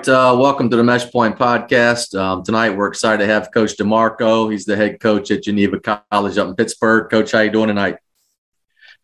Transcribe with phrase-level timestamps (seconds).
[0.00, 2.18] right, uh, welcome to the Meshpoint podcast.
[2.18, 4.50] Um, tonight, we're excited to have Coach DeMarco.
[4.50, 7.10] He's the head coach at Geneva College up in Pittsburgh.
[7.10, 7.98] Coach, how you doing tonight?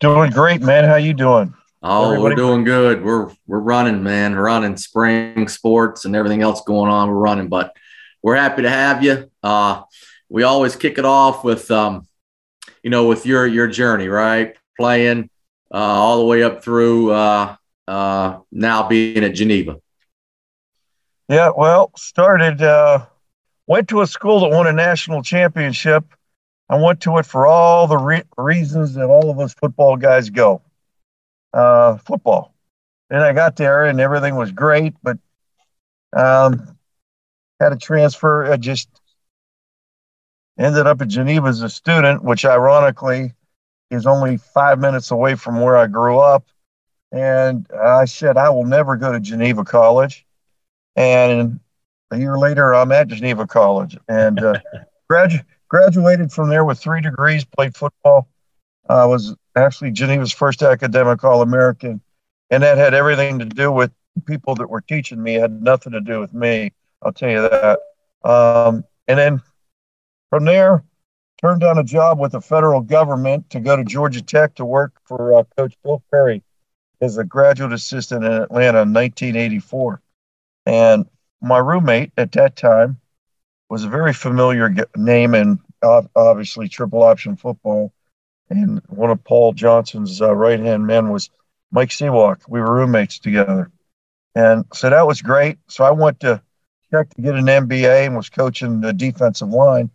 [0.00, 0.84] Doing great, man.
[0.84, 1.52] How you doing?
[1.82, 2.22] Oh, Everybody?
[2.22, 3.04] we're doing good.
[3.04, 4.34] We're we're running, man.
[4.34, 7.10] We're running spring sports and everything else going on.
[7.10, 7.76] We're running, but
[8.22, 9.30] we're happy to have you.
[9.42, 9.82] Uh,
[10.30, 12.08] we always kick it off with, um,
[12.82, 14.56] you know, with your your journey, right?
[14.78, 15.28] Playing
[15.70, 19.76] uh, all the way up through uh, uh now being at Geneva.
[21.28, 23.06] Yeah, well, started, uh,
[23.66, 26.04] went to a school that won a national championship.
[26.68, 30.30] I went to it for all the re- reasons that all of us football guys
[30.30, 30.62] go
[31.52, 32.54] uh, football.
[33.10, 35.18] And I got there and everything was great, but
[36.16, 36.76] um,
[37.60, 38.52] had a transfer.
[38.52, 38.88] I just
[40.58, 43.32] ended up at Geneva as a student, which ironically
[43.90, 46.44] is only five minutes away from where I grew up.
[47.12, 50.25] And I said, I will never go to Geneva College.
[50.96, 51.60] And
[52.10, 54.60] a year later, I'm at Geneva College and uh,
[55.12, 58.28] gradu- graduated from there with three degrees, played football.
[58.88, 62.00] I uh, was actually Geneva's first academic All American.
[62.50, 63.90] And that had everything to do with
[64.26, 66.72] people that were teaching me, it had nothing to do with me.
[67.02, 67.80] I'll tell you that.
[68.24, 69.42] Um, and then
[70.30, 70.84] from there,
[71.40, 74.94] turned down a job with the federal government to go to Georgia Tech to work
[75.04, 76.42] for uh, Coach Bill Curry
[77.00, 80.00] as a graduate assistant in Atlanta in 1984.
[80.66, 81.08] And
[81.40, 83.00] my roommate at that time
[83.68, 87.92] was a very familiar name in obviously triple option football.
[88.50, 91.30] And one of Paul Johnson's uh, right hand men was
[91.70, 92.42] Mike Sewak.
[92.48, 93.70] We were roommates together.
[94.34, 95.58] And so that was great.
[95.68, 96.42] So I went to
[96.92, 99.90] Tech to get an MBA and was coaching the defensive line.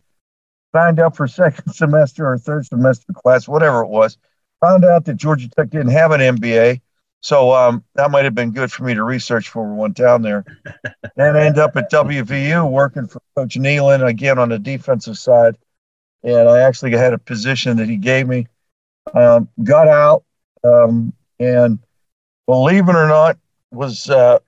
[0.73, 4.17] Signed up for second semester or third semester class, whatever it was.
[4.61, 6.81] Found out that Georgia Tech didn't have an MBA.
[7.21, 10.43] So um, that might have been good for me to research for one down there.
[11.15, 15.55] and I end up at WVU working for Coach Nehlen again on the defensive side.
[16.23, 18.47] And I actually had a position that he gave me.
[19.13, 20.23] Um, got out
[20.63, 21.79] um, and
[22.47, 23.37] believe it or not,
[23.71, 24.39] was uh,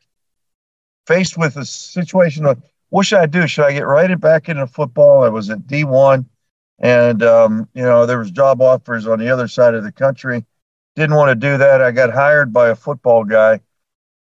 [1.07, 3.47] faced with a situation of what should I do?
[3.47, 5.23] Should I get right back into football?
[5.23, 6.25] I was at D1
[6.79, 10.45] and um, you know there was job offers on the other side of the country
[10.95, 11.81] didn't want to do that.
[11.81, 13.59] I got hired by a football guy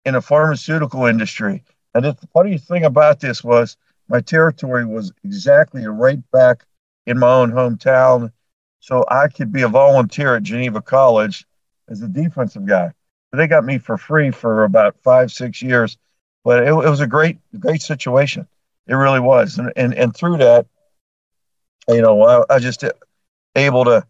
[0.03, 1.63] in a pharmaceutical industry.
[1.93, 3.77] And the funny thing about this was
[4.07, 6.65] my territory was exactly right back
[7.05, 8.31] in my own hometown.
[8.79, 11.45] So I could be a volunteer at Geneva College
[11.89, 12.91] as a defensive guy.
[13.31, 15.97] So they got me for free for about five, six years.
[16.43, 18.47] But it, it was a great, great situation.
[18.87, 19.57] It really was.
[19.57, 20.67] And, and, and through that,
[21.87, 22.83] you know, I, I just
[23.55, 24.05] able to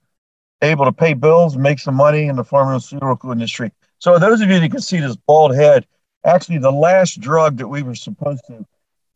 [0.61, 3.71] able to pay bills, make some money in the pharmaceutical industry.
[3.99, 5.85] So those of you that can see this bald head,
[6.25, 8.65] actually the last drug that we were supposed to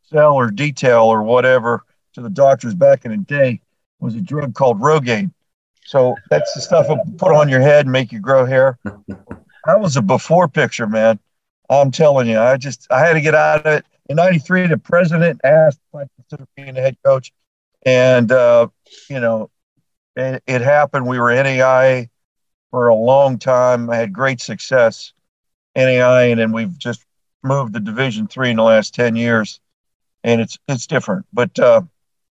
[0.03, 1.83] sell or detail or whatever
[2.13, 3.61] to the doctors back in the day
[4.00, 5.31] was a drug called Rogaine.
[5.85, 8.77] So that's the stuff I put on your head and make you grow hair.
[9.66, 11.19] That was a before picture, man.
[11.69, 13.85] I'm telling you, I just I had to get out of it.
[14.09, 17.31] In '93, the president asked if I consider being the head coach,
[17.85, 18.69] and uh,
[19.09, 19.51] you know
[20.16, 21.08] it, it happened.
[21.08, 22.09] We were NAI
[22.72, 23.90] for a long time.
[23.90, 25.14] I had great success,
[25.75, 27.06] NAI, and then we've just
[27.44, 29.59] moved to Division Three in the last ten years,
[30.24, 31.25] and it's it's different.
[31.34, 31.81] But uh,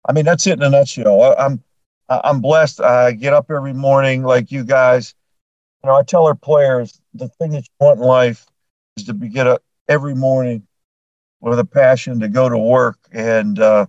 [0.09, 1.23] I mean, that's it in a nutshell.
[1.23, 1.62] I, I'm
[2.09, 2.81] I'm blessed.
[2.81, 5.15] I get up every morning like you guys.
[5.83, 8.47] You know, I tell our players the thing that you want in life
[8.97, 10.67] is to be, get up every morning
[11.41, 13.87] with a passion to go to work, and uh,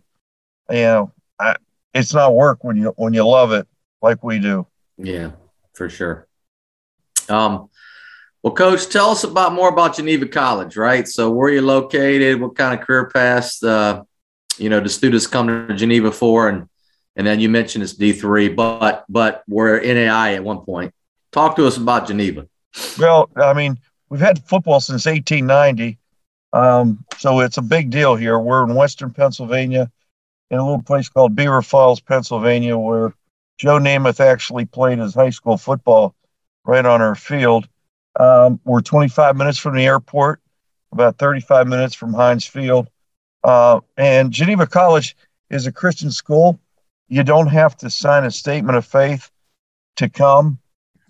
[0.70, 1.56] you know, I,
[1.94, 3.68] it's not work when you when you love it
[4.02, 4.68] like we do.
[4.98, 5.32] Yeah,
[5.74, 6.28] for sure.
[7.30, 7.70] Um,
[8.44, 11.08] well, Coach, tell us about more about Geneva College, right?
[11.08, 12.40] So, where you located?
[12.40, 14.04] What kind of career paths, uh,
[14.58, 16.50] you know, the students come to Geneva for?
[16.50, 16.70] And
[17.16, 20.94] and then you mentioned it's D three, but but we're NAI at one point.
[21.32, 22.48] Talk to us about Geneva.
[23.00, 23.80] Well, I mean,
[24.10, 25.98] we've had football since 1890,
[26.54, 28.40] um, so it's a big deal here.
[28.40, 29.92] We're in Western Pennsylvania,
[30.52, 33.14] in a little place called Beaver Falls, Pennsylvania, where
[33.58, 36.16] Joe Namath actually played his high school football
[36.66, 37.68] right on our field.
[38.20, 40.42] Um, we're 25 minutes from the airport,
[40.92, 42.90] about 35 minutes from Heinz Field.
[43.44, 45.16] Uh, and Geneva College
[45.50, 46.60] is a Christian school.
[47.08, 49.32] You don't have to sign a statement of faith
[49.98, 50.60] to come,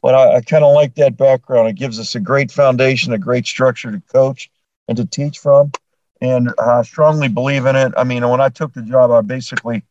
[0.02, 1.70] but I, I kind of like that background.
[1.70, 4.50] It gives us a great foundation, a great structure to coach
[4.88, 5.72] and to teach from.
[6.22, 7.94] and I strongly believe in it.
[7.98, 9.84] I mean, when I took the job, I basically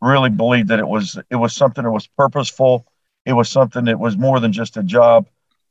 [0.00, 2.86] really believed that it was it was something that was purposeful.
[3.24, 5.26] It was something that was more than just a job.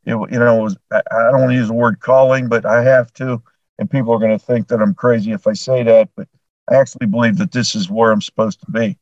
[0.05, 1.01] It, you know, it was I
[1.31, 3.41] don't want to use the word calling, but I have to,
[3.79, 6.09] and people are going to think that I'm crazy if I say that.
[6.15, 6.27] But
[6.69, 8.97] I actually believe that this is where I'm supposed to be,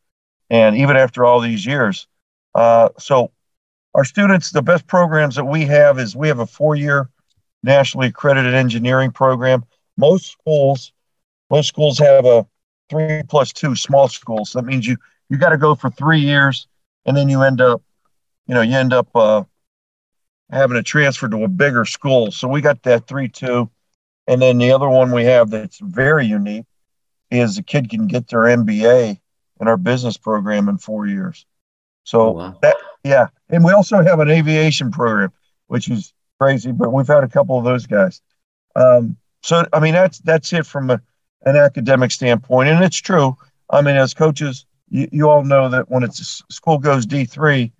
[0.50, 2.08] and even after all these years,
[2.56, 3.32] uh, so
[3.96, 7.10] our students, the best programs that we have is we have a four-year
[7.64, 9.64] nationally accredited engineering program.
[9.98, 10.92] Most schools,
[11.50, 12.46] most schools have a
[12.90, 14.52] three plus two small schools.
[14.54, 14.98] That means you
[15.34, 16.68] you got to go for three years,
[17.08, 17.82] and then you end up,
[18.46, 19.44] you know, you end up uh,
[20.52, 22.30] having to transfer to a bigger school.
[22.30, 23.68] So we got that three two,
[24.28, 26.68] and then the other one we have that's very unique
[27.32, 29.20] is the kid can get their MBA
[29.60, 31.48] in our business program in four years.
[32.04, 32.60] So oh, wow.
[32.62, 35.32] that yeah, and we also have an aviation program,
[35.66, 38.22] which is crazy, but we've had a couple of those guys.
[38.76, 41.02] Um, so I mean that's that's it from a,
[41.42, 43.36] an academic standpoint, and it's true.
[43.72, 47.72] I mean, as coaches, you, you all know that when it's school goes D three,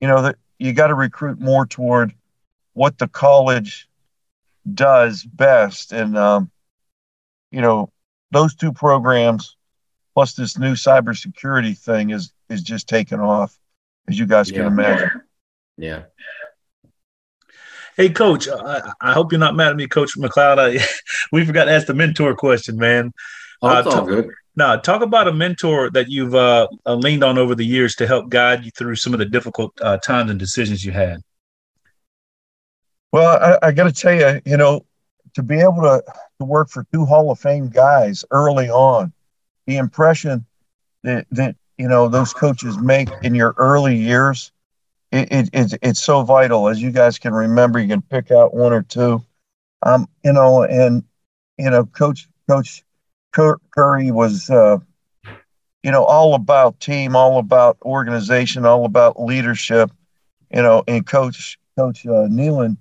[0.00, 2.14] you know that you got to recruit more toward
[2.74, 3.88] what the college
[4.72, 6.50] does best, and um,
[7.50, 7.90] you know
[8.30, 9.56] those two programs
[10.14, 13.58] plus this new cybersecurity thing is is just taking off,
[14.08, 15.22] as you guys can imagine.
[15.76, 16.02] Yeah.
[17.96, 20.58] Hey, Coach, I, I, hope you're not mad at me, Coach McLeod.
[20.58, 20.84] I,
[21.32, 23.12] we forgot to ask the mentor question, man.
[23.60, 24.30] Oh, it's uh, all good.
[24.58, 28.08] Now, talk about a mentor that you've uh, uh, leaned on over the years to
[28.08, 31.22] help guide you through some of the difficult uh, times and decisions you had.
[33.12, 34.84] Well, I, I got to tell you, you know,
[35.34, 36.02] to be able to,
[36.40, 39.12] to work for two Hall of Fame guys early on,
[39.68, 40.44] the impression
[41.04, 44.50] that, that you know those coaches make in your early years
[45.12, 46.66] it, it, it's, it's so vital.
[46.66, 49.22] As you guys can remember, you can pick out one or two.
[49.84, 51.04] Um, you know, and
[51.58, 52.82] you know, Coach Coach
[53.70, 54.78] Curry was, uh,
[55.82, 59.90] you know, all about team, all about organization, all about leadership.
[60.50, 62.78] You know, and Coach Coach uh, Nehlen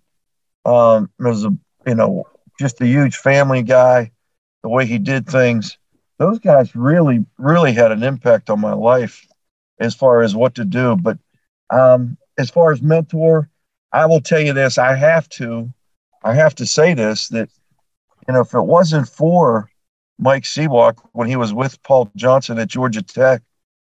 [0.66, 1.52] um, was a
[1.86, 2.26] you know
[2.60, 4.12] just a huge family guy.
[4.64, 5.78] The way he did things,
[6.18, 9.26] those guys really really had an impact on my life
[9.80, 10.96] as far as what to do.
[10.96, 11.18] But
[11.70, 13.50] um, as far as mentor,
[13.92, 15.72] I will tell you this: I have to,
[16.24, 17.50] I have to say this that
[18.28, 19.70] you know if it wasn't for
[20.20, 23.42] Mike Sewak when he was with Paul Johnson at Georgia Tech,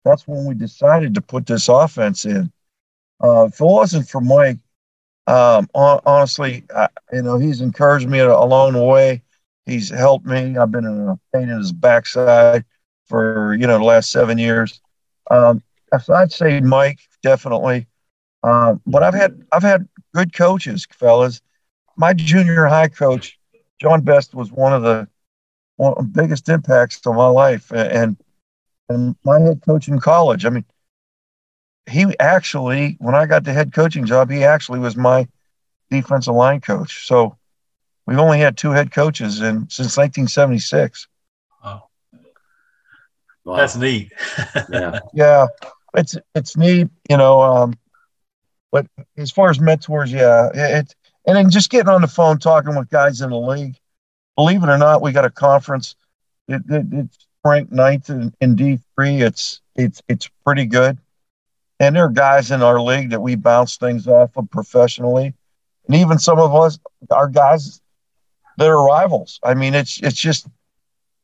[0.05, 2.51] that's when we decided to put this offense in.
[3.23, 4.59] Uh, if it wasn't for Mike,
[5.27, 9.23] um, honestly, I, you know, he's encouraged me along the way.
[9.65, 10.57] He's helped me.
[10.57, 12.65] I've been in a pain in his backside
[13.07, 14.81] for you know the last seven years.
[15.31, 15.63] Um,
[16.01, 17.87] so I'd say Mike definitely.
[18.43, 21.41] Um, but I've had I've had good coaches, fellas.
[21.95, 23.39] My junior high coach,
[23.79, 25.07] John Best, was one of the
[25.83, 28.17] one of the biggest impacts on my life, and
[28.89, 30.45] and my head coach in college.
[30.45, 30.65] I mean,
[31.89, 35.27] he actually, when I got the head coaching job, he actually was my
[35.89, 37.05] defensive line coach.
[37.05, 37.37] So
[38.07, 41.07] we've only had two head coaches in since 1976.
[41.63, 41.83] Oh,
[43.43, 43.55] wow.
[43.57, 44.11] that's neat.
[44.69, 45.47] yeah, yeah,
[45.95, 46.87] it's it's neat.
[47.09, 47.73] You know, um,
[48.71, 48.87] but
[49.17, 52.89] as far as mentors, yeah, it and then just getting on the phone talking with
[52.89, 53.75] guys in the league.
[54.35, 55.95] Believe it or not, we got a conference.
[56.47, 59.21] It, it, it's ranked ninth in, in D three.
[59.21, 60.97] It's it's it's pretty good.
[61.79, 65.33] And there are guys in our league that we bounce things off of professionally,
[65.87, 66.79] and even some of us
[67.11, 67.81] are guys
[68.57, 69.39] that are rivals.
[69.43, 70.47] I mean, it's it's just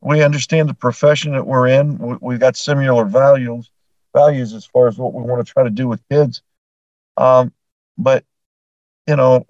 [0.01, 1.97] we understand the profession that we're in.
[1.97, 3.71] We, we've got similar values
[4.13, 6.41] values as far as what we want to try to do with kids
[7.19, 7.51] um,
[7.97, 8.23] but
[9.07, 9.45] you know,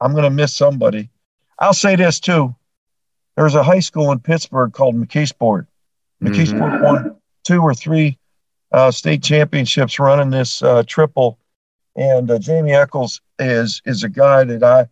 [0.00, 1.10] I'm going to miss somebody.
[1.58, 2.54] I'll say this too.
[3.36, 5.66] There's a high school in Pittsburgh called McKeesport.
[6.22, 6.84] McKeesport mm-hmm.
[6.84, 8.18] won two or three
[8.72, 11.38] uh, state championships running this uh, triple,
[11.96, 14.88] and uh, Jamie Eccles is is a guy that I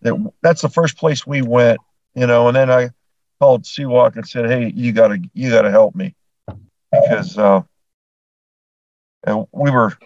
[0.00, 1.80] that that's the first place we went,
[2.14, 2.48] you know.
[2.48, 2.90] And then I
[3.40, 6.14] called Sewak and said, "Hey, you gotta you gotta help me,"
[6.90, 7.62] because uh,
[9.24, 9.96] and we were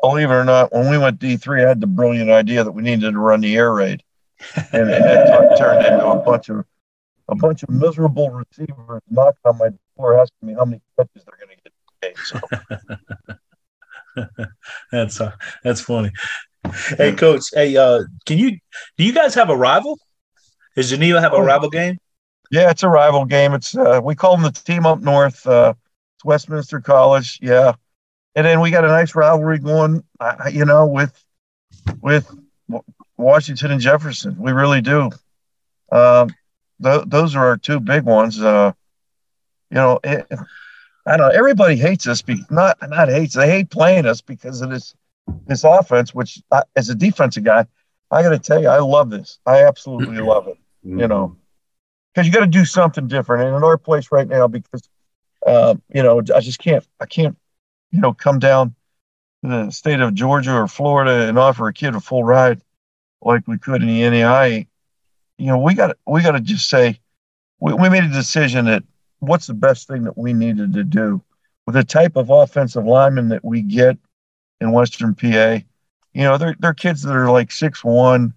[0.00, 2.82] believe it or not, when we went D3, I had the brilliant idea that we
[2.82, 4.02] needed to run the air raid.
[4.72, 6.64] And, and it t- turned into a bunch of
[7.30, 11.38] a bunch of miserable receivers knocking on my door asking me how many catches they're
[11.38, 11.72] going to get
[12.02, 12.14] today.
[12.24, 13.36] So.
[14.92, 15.32] that's uh,
[15.62, 16.10] that's funny.
[16.98, 17.44] Hey, coach.
[17.52, 18.58] Hey, uh, can you
[18.96, 19.98] do you guys have a rival?
[20.76, 21.44] Does Geneva have a oh.
[21.44, 21.98] rival game?
[22.50, 23.54] Yeah, it's a rival game.
[23.54, 25.46] It's uh, we call them the team up north.
[25.46, 25.74] Uh,
[26.16, 27.38] it's Westminster College.
[27.40, 27.74] Yeah,
[28.34, 31.24] and then we got a nice rivalry going, uh, you know, with
[32.00, 32.30] with
[33.16, 34.36] Washington and Jefferson.
[34.38, 35.10] We really do.
[35.92, 36.30] Um,
[36.82, 38.40] th- those are our two big ones.
[38.40, 38.72] Uh,
[39.70, 40.26] you know, it,
[41.06, 41.36] I don't know.
[41.36, 43.34] Everybody hates us, be, not not hates.
[43.34, 44.94] They hate playing us because of this
[45.46, 46.14] this offense.
[46.14, 47.66] Which, I, as a defensive guy,
[48.10, 49.38] I got to tell you, I love this.
[49.46, 50.58] I absolutely love it.
[50.82, 51.36] You know,
[52.14, 53.44] because you got to do something different.
[53.44, 54.88] And in our place right now, because
[55.46, 56.86] um, you know, I just can't.
[57.00, 57.36] I can't.
[57.92, 58.74] You know, come down
[59.42, 62.60] to the state of Georgia or Florida and offer a kid a full ride
[63.20, 64.66] like we could in the NAI.
[65.40, 67.00] You know, we got we got to just say
[67.60, 68.82] we, we made a decision that
[69.20, 71.22] what's the best thing that we needed to do
[71.64, 73.96] with the type of offensive lineman that we get
[74.60, 75.60] in Western PA.
[76.12, 78.34] You know, they're they're kids that are like six one,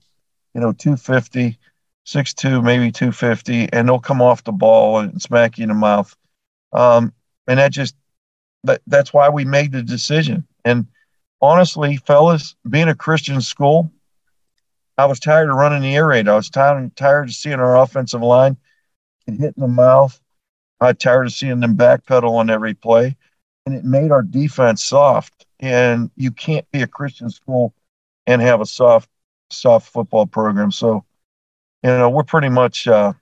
[0.54, 1.60] you know, two fifty,
[2.06, 5.70] six two, maybe two fifty, and they'll come off the ball and smack you in
[5.70, 6.16] the mouth.
[6.72, 7.12] Um,
[7.48, 7.96] and that just
[8.64, 10.48] that that's why we made the decision.
[10.64, 10.88] And
[11.42, 13.92] honestly, fellas, being a Christian school,
[14.98, 16.28] I was tired of running the air raid.
[16.28, 18.58] I was tired tired of seeing our offensive line
[19.28, 20.20] get hit in the mouth
[20.84, 23.16] I'm tired of seeing them backpedal on every play,
[23.66, 25.46] and it made our defense soft.
[25.60, 27.74] And you can't be a Christian school
[28.28, 29.10] and have a soft,
[29.50, 30.72] soft football program.
[30.72, 31.06] So,
[31.84, 33.14] you know, we're pretty much, uh,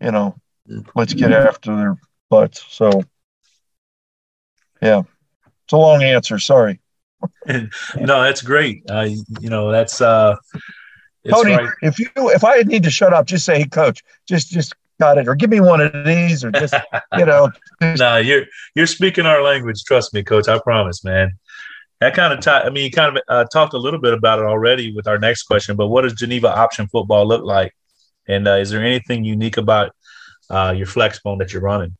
[0.00, 0.36] you know,
[0.94, 1.96] let's get after their
[2.28, 2.64] butts.
[2.68, 3.02] So,
[4.82, 5.02] yeah,
[5.64, 6.38] it's a long answer.
[6.38, 6.80] Sorry.
[7.46, 8.82] no, that's great.
[8.90, 9.08] Uh,
[9.40, 10.36] you know, that's uh,
[11.28, 11.54] Tony.
[11.54, 11.68] Right.
[11.82, 15.18] If you if I need to shut up, just say, "Hey, coach, just just got
[15.18, 16.74] it, or give me one of these, or just
[17.16, 17.50] you know.
[17.82, 18.00] Just...
[18.00, 19.82] nah, you're you're speaking our language.
[19.84, 20.48] Trust me, coach.
[20.48, 21.32] I promise, man.
[22.00, 24.38] That kind of, t- I mean, you kind of uh, talked a little bit about
[24.38, 25.76] it already with our next question.
[25.76, 27.74] But what does Geneva option football look like?
[28.28, 29.96] And uh, is there anything unique about
[30.50, 31.96] uh, your flexbone that you're running?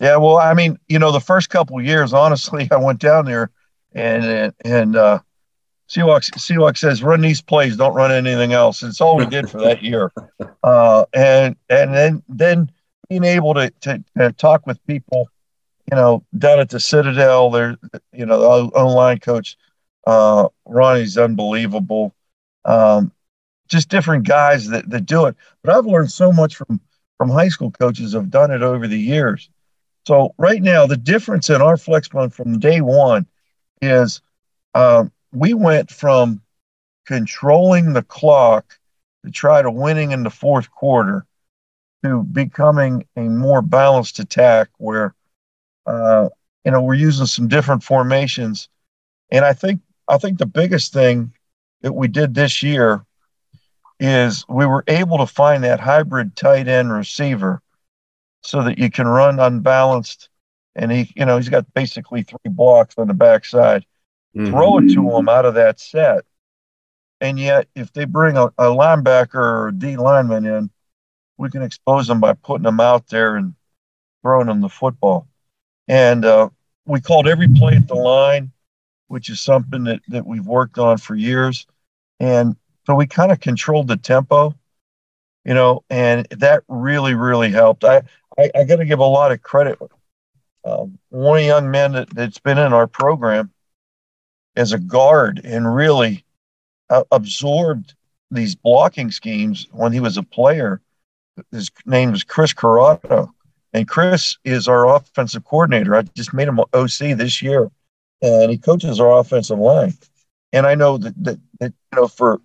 [0.00, 3.50] Yeah, well, I mean, you know, the first couple years, honestly, I went down there
[3.94, 5.20] and and, and uh,
[5.88, 8.82] Sewak, Sewak says, run these plays, don't run anything else.
[8.82, 10.12] It's all we did for that year.
[10.62, 12.70] Uh, and and then then
[13.10, 15.28] being able to, to, to, talk with people,
[15.90, 17.76] you know, down at the Citadel, there,
[18.14, 19.58] you know, the online coach,
[20.06, 22.14] uh, Ronnie's unbelievable.
[22.64, 23.12] Um,
[23.68, 25.36] just different guys that, that do it.
[25.62, 26.80] But I've learned so much from
[27.18, 29.50] from high school coaches have done it over the years.
[30.06, 33.26] So right now, the difference in our flexbone from day one
[33.80, 34.20] is
[34.74, 36.40] um, we went from
[37.06, 38.78] controlling the clock
[39.24, 41.26] to try to winning in the fourth quarter
[42.02, 45.14] to becoming a more balanced attack where
[45.86, 46.28] uh,
[46.64, 48.68] you know we're using some different formations.
[49.30, 51.32] And i think i think the biggest thing
[51.82, 53.04] that we did this year
[54.00, 57.62] is we were able to find that hybrid tight end receiver
[58.42, 60.28] so that you can run unbalanced
[60.76, 63.84] and he you know he's got basically three blocks on the backside
[64.36, 64.50] mm-hmm.
[64.50, 66.24] throw it to them out of that set.
[67.20, 70.70] And yet, if they bring a, a linebacker or a D lineman in,
[71.38, 73.54] we can expose them by putting them out there and
[74.22, 75.28] throwing them the football.
[75.88, 76.50] And uh,
[76.86, 78.52] we called every play at the line,
[79.08, 81.66] which is something that, that we've worked on for years.
[82.20, 84.54] And so we kind of controlled the tempo,
[85.44, 87.84] you know, and that really, really helped.
[87.84, 88.02] I,
[88.38, 89.78] I, I got to give a lot of credit.
[90.64, 93.52] Um, one young man that, that's been in our program
[94.56, 96.24] as a guard and really
[96.90, 97.94] uh, absorbed
[98.30, 100.80] these blocking schemes when he was a player.
[101.50, 103.34] His name is Chris Corrado.
[103.72, 105.96] And Chris is our offensive coordinator.
[105.96, 107.70] I just made him OC this year,
[108.22, 109.94] and he coaches our offensive line.
[110.52, 112.40] And I know that, that, that you know for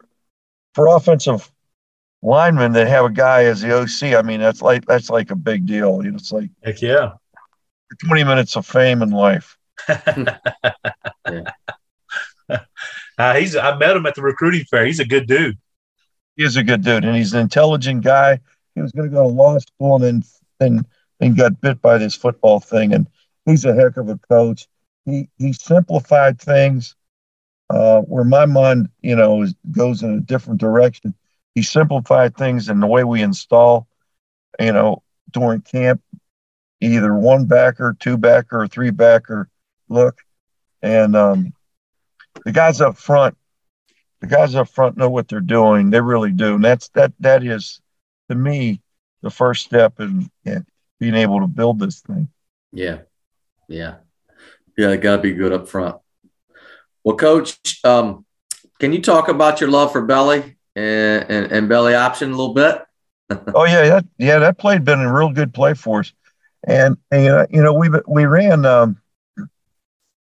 [0.74, 1.52] for offensive
[2.24, 5.36] linemen that have a guy as the OC, I mean that's like that's like a
[5.36, 6.04] big deal.
[6.04, 7.12] You know, it's like heck yeah,
[8.06, 9.58] twenty minutes of fame in life.
[9.90, 10.38] yeah.
[13.18, 14.86] uh, he's I met him at the recruiting fair.
[14.86, 15.58] He's a good dude.
[16.36, 18.40] He is a good dude, and he's an intelligent guy.
[18.76, 20.24] He was going to go to law school, and then
[20.60, 20.86] then
[21.20, 22.94] then got bit by this football thing.
[22.94, 23.08] And
[23.46, 24.68] he's a heck of a coach.
[25.06, 26.96] He he simplified things
[27.70, 31.14] uh, where my mind, you know, is, goes in a different direction.
[31.56, 33.88] He simplified things in the way we install,
[34.60, 36.02] you know, during camp,
[36.82, 39.50] either one backer, two backer, or three backer
[39.88, 40.22] look.
[40.82, 41.54] And um,
[42.46, 43.38] the guys up front,
[44.22, 45.90] the guys up front know what they're doing.
[45.90, 47.14] They really do, and that's that.
[47.20, 47.82] That is,
[48.30, 48.82] to me,
[49.22, 50.66] the first step in, in
[51.00, 52.30] being able to build this thing.
[52.72, 53.00] Yeah,
[53.68, 53.96] yeah,
[54.78, 54.96] yeah.
[54.96, 55.98] Got to be good up front.
[57.04, 58.26] Well, Coach, um,
[58.80, 62.54] can you talk about your love for belly and, and, and belly option a little
[62.54, 62.82] bit?
[63.54, 66.14] oh yeah, that, yeah, that play had been a real good play for us,
[66.64, 69.02] and, and you know we we ran um,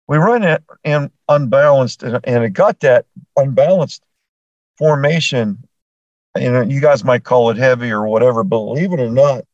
[0.06, 4.02] we run it in unbalanced, and it got that unbalanced
[4.78, 5.66] formation
[6.38, 9.44] you know, you guys might call it heavy or whatever, believe it or not,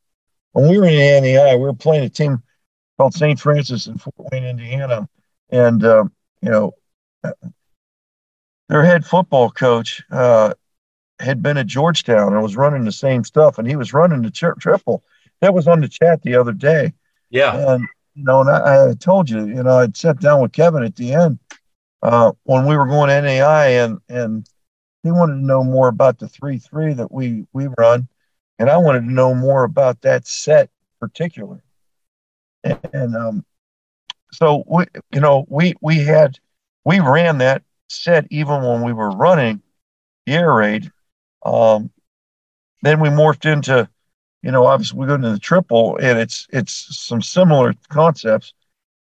[0.52, 2.42] when we were in NEI, we were playing a team
[2.98, 3.38] called St.
[3.38, 5.08] Francis in Fort Wayne, Indiana,
[5.50, 6.74] and um, you know,
[8.68, 10.54] their head football coach uh,
[11.20, 14.30] had been at Georgetown and was running the same stuff, and he was running the
[14.30, 15.02] tri- triple.
[15.42, 16.94] That was on the chat the other day.
[17.28, 20.52] Yeah, and you know, and I, I told you, you know, I'd sat down with
[20.52, 21.38] Kevin at the end
[22.02, 24.46] uh, when we were going to NAI, and and
[25.02, 28.08] he wanted to know more about the three three that we we run,
[28.58, 30.70] and I wanted to know more about that set
[31.00, 31.62] particular.
[32.64, 33.44] And, and um,
[34.32, 36.38] so we, you know, we we had
[36.84, 39.62] we ran that set even when we were running
[40.26, 40.90] the air raid.
[41.44, 41.90] Um,
[42.82, 43.88] then we morphed into,
[44.42, 48.54] you know, obviously we go into the triple, and it's it's some similar concepts.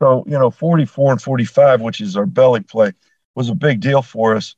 [0.02, 2.92] So you know, 44 and 45, which is our belly play,
[3.36, 4.56] was a big deal for us.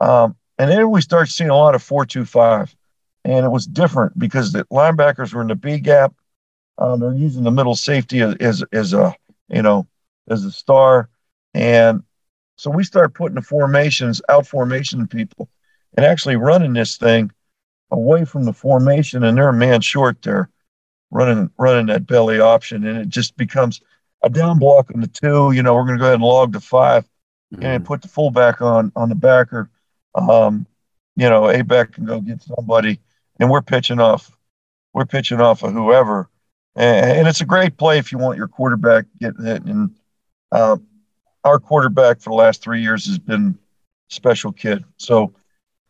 [0.00, 2.74] Um, and then we started seeing a lot of 425,
[3.24, 6.14] and it was different because the linebackers were in the B gap.
[6.78, 9.14] Um, they're using the middle safety as, as as a
[9.48, 9.86] you know
[10.28, 11.08] as a star,
[11.54, 12.02] and
[12.56, 15.48] so we start putting the formations out formation people
[15.96, 17.30] and actually running this thing
[17.90, 20.50] away from the formation and they're a man short there
[21.10, 23.80] running running that belly option and it just becomes
[24.22, 26.52] a down block on the two you know we're going to go ahead and log
[26.52, 27.64] the 5 mm-hmm.
[27.64, 29.70] and put the fullback on on the backer
[30.14, 30.66] um,
[31.14, 32.98] you know a back can go get somebody
[33.38, 34.36] and we're pitching off
[34.92, 36.28] we're pitching off of whoever
[36.74, 39.90] and, and it's a great play if you want your quarterback getting hit and
[40.52, 40.76] uh,
[41.44, 43.58] our quarterback for the last three years has been
[44.08, 44.84] special kid.
[44.96, 45.32] So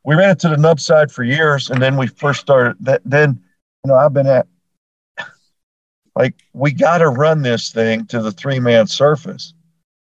[0.07, 3.03] we ran it to the nub side for years, and then we first started that.
[3.05, 3.43] Then
[3.85, 4.47] you know I've been at
[6.15, 9.53] like we got to run this thing to the three man surface.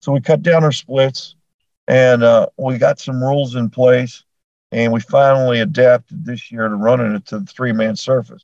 [0.03, 1.37] So we cut down our splits,
[1.87, 4.25] and uh, we got some rules in place,
[4.73, 8.43] and we finally adapted this year to running it to the three man surface.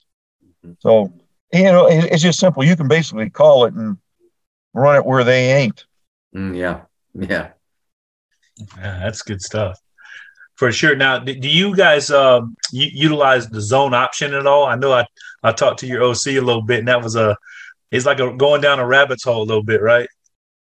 [0.64, 0.74] Mm-hmm.
[0.78, 1.12] So
[1.52, 2.64] you know it's just simple.
[2.64, 3.98] You can basically call it and
[4.72, 5.84] run it where they ain't.
[6.32, 6.82] Mm, yeah.
[7.12, 7.48] Yeah.
[8.76, 9.00] yeah.
[9.00, 9.80] That's good stuff.
[10.60, 10.94] For sure.
[10.94, 14.66] Now, do you guys um, utilize the zone option at all?
[14.66, 15.06] I know I,
[15.42, 17.34] I talked to your OC a little bit, and that was a
[17.90, 20.06] it's like a going down a rabbit's hole a little bit, right?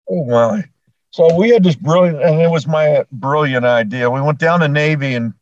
[0.09, 0.65] Oh my!
[1.11, 4.09] So we had this brilliant, and it was my brilliant idea.
[4.11, 5.35] We went down to Navy, and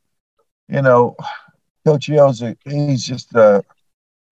[0.68, 1.14] you know,
[1.86, 3.64] Coach Yo's he's just a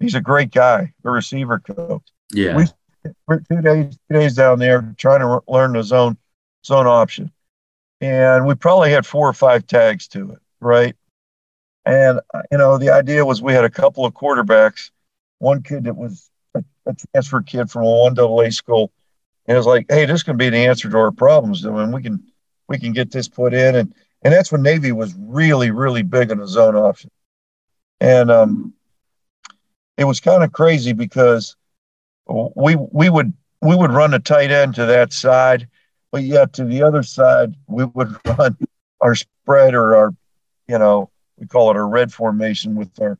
[0.01, 2.03] he's a great guy, the receiver coach.
[2.33, 2.57] Yeah.
[2.57, 2.65] We
[3.29, 6.19] two days two days down there trying to learn the zone
[6.67, 7.31] zone option.
[8.01, 10.95] And we probably had four or five tags to it, right?
[11.85, 14.91] And, uh, you know, the idea was we had a couple of quarterbacks,
[15.39, 18.93] one kid that was a, a transfer kid from a one double A school.
[19.47, 21.65] And it was like, hey, this can be the answer to our problems.
[21.65, 22.23] I mean, we can
[22.69, 23.75] we can get this put in.
[23.75, 27.11] And and that's when Navy was really, really big on the zone option.
[28.01, 28.75] And um
[29.97, 31.57] it was kind of crazy because
[32.27, 33.33] we we would
[33.63, 35.69] we would run a tight end to that side
[36.11, 38.57] but yet to the other side, we would run
[39.01, 40.15] our spread or our,
[40.67, 43.19] you know, we call it our red formation with our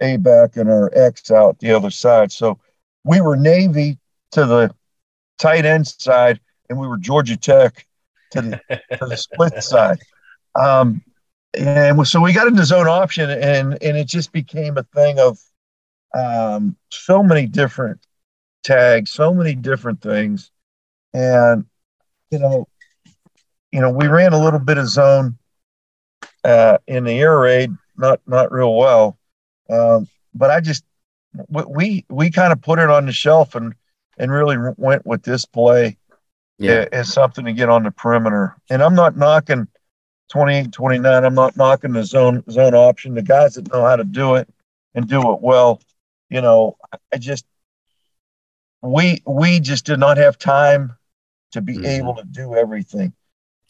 [0.00, 2.32] A back and our X out the other side.
[2.32, 2.58] So
[3.04, 3.98] we were Navy
[4.32, 4.74] to the
[5.38, 7.86] tight end side, and we were Georgia Tech
[8.32, 8.60] to the,
[8.98, 9.98] to the split side.
[10.60, 11.02] Um,
[11.54, 15.38] and so we got into zone option, and and it just became a thing of
[16.14, 18.00] um, so many different
[18.62, 20.50] tags, so many different things,
[21.12, 21.64] and
[22.30, 22.66] you know,
[23.72, 25.38] you know, we ran a little bit of zone
[26.44, 29.18] uh, in the air raid, not not real well,
[29.68, 30.84] um, but I just
[31.48, 33.74] we we kind of put it on the shelf and
[34.18, 35.96] and really went with this play
[36.58, 36.84] yeah.
[36.92, 38.54] as something to get on the perimeter.
[38.68, 39.66] And I'm not knocking
[40.28, 41.24] 28, 29.
[41.24, 43.14] I'm not knocking the zone zone option.
[43.14, 44.48] The guys that know how to do it
[44.94, 45.80] and do it well,
[46.28, 46.76] you know,
[47.12, 47.46] I just
[48.82, 50.96] we we just did not have time
[51.52, 51.86] to be mm-hmm.
[51.86, 53.12] able to do everything.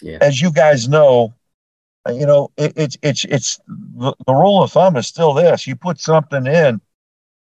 [0.00, 0.18] Yeah.
[0.20, 1.34] As you guys know,
[2.08, 5.66] uh, you know, it, it's it's it's the, the rule of thumb is still this:
[5.66, 6.80] you put something in,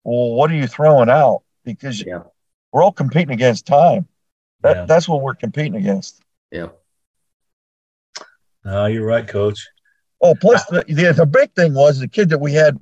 [0.05, 1.43] well, what are you throwing out?
[1.65, 2.23] Because yeah.
[2.73, 4.07] we're all competing against time.
[4.63, 4.85] That, yeah.
[4.87, 6.21] That's what we're competing against.
[6.51, 6.69] Yeah.
[8.65, 9.67] No, you're right, Coach.
[10.21, 12.79] Oh, plus the, the, the big thing was the kid that we had,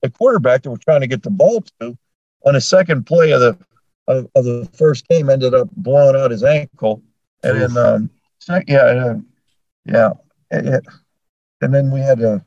[0.00, 1.98] the quarterback that we're trying to get the ball to,
[2.46, 3.58] on the second play of the
[4.10, 7.02] of, of the first game ended up blowing out his ankle,
[7.42, 7.72] and Oof.
[7.74, 8.10] then um,
[8.66, 9.14] yeah,
[9.84, 10.12] yeah,
[10.50, 10.84] it,
[11.60, 12.44] and then we had to,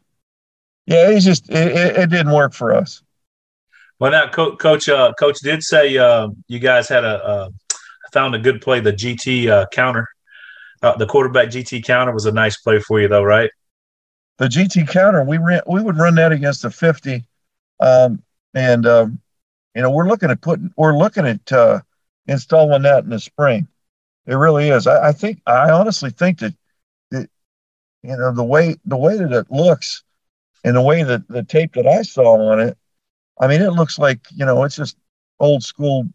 [0.86, 3.02] yeah, it's just it, it, didn't work for us.
[4.00, 7.50] Well, now, Co- Coach, uh, Coach did say uh, you guys had a uh,
[8.12, 10.08] found a good play, the GT uh, counter.
[10.82, 13.50] Uh, the quarterback GT counter was a nice play for you, though, right?
[14.38, 17.24] the GT counter, we ran, we would run that against a 50.
[17.80, 18.22] Um,
[18.54, 19.20] and, um,
[19.76, 21.82] you know, we're looking at putting, we're looking at uh,
[22.28, 23.68] installing that in the spring.
[24.26, 24.88] It really is.
[24.88, 26.54] I, I think, I honestly think that,
[27.12, 27.30] that,
[28.04, 30.04] you know, the way, the way that it looks
[30.64, 32.78] and the way that the tape that I saw on it,
[33.40, 34.98] I mean, it looks like, you know, it's just
[35.40, 36.08] old school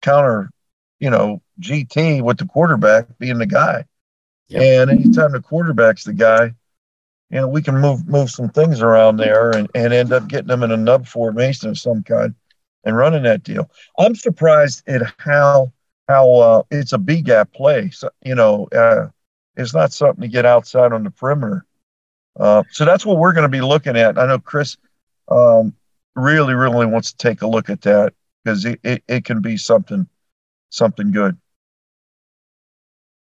[0.00, 0.50] counter,
[0.98, 3.84] you know, GT with the quarterback being the guy.
[4.48, 4.62] Yep.
[4.62, 6.54] And anytime the quarterback's the guy,
[7.30, 10.48] you know, we can move move some things around there and, and end up getting
[10.48, 12.34] them in a nub formation of some kind
[12.84, 13.70] and running that deal.
[13.98, 15.72] I'm surprised at how
[16.08, 17.90] how uh, it's a B gap play.
[17.90, 19.08] So, you know, uh,
[19.56, 21.64] it's not something to get outside on the perimeter.
[22.38, 24.18] Uh, so that's what we're going to be looking at.
[24.18, 24.76] I know Chris
[25.28, 25.74] um,
[26.16, 29.56] really, really wants to take a look at that because it, it, it, can be
[29.56, 30.06] something
[30.70, 31.38] something good.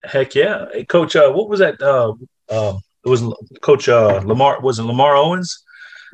[0.03, 1.17] Heck yeah, hey, Coach.
[1.17, 1.81] Uh, what was that?
[1.81, 2.15] Uh,
[2.49, 3.23] uh, it was
[3.61, 4.61] Coach uh, Lamar.
[4.61, 5.65] Was it Lamar Owens?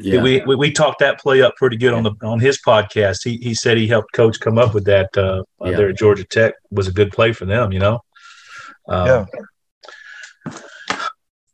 [0.02, 0.22] Yeah.
[0.22, 3.24] We, we, we talked that play up pretty good on the on his podcast.
[3.24, 5.76] He he said he helped Coach come up with that uh, yeah.
[5.76, 7.72] there at Georgia Tech was a good play for them.
[7.72, 8.00] You know.
[8.88, 9.24] Um, yeah.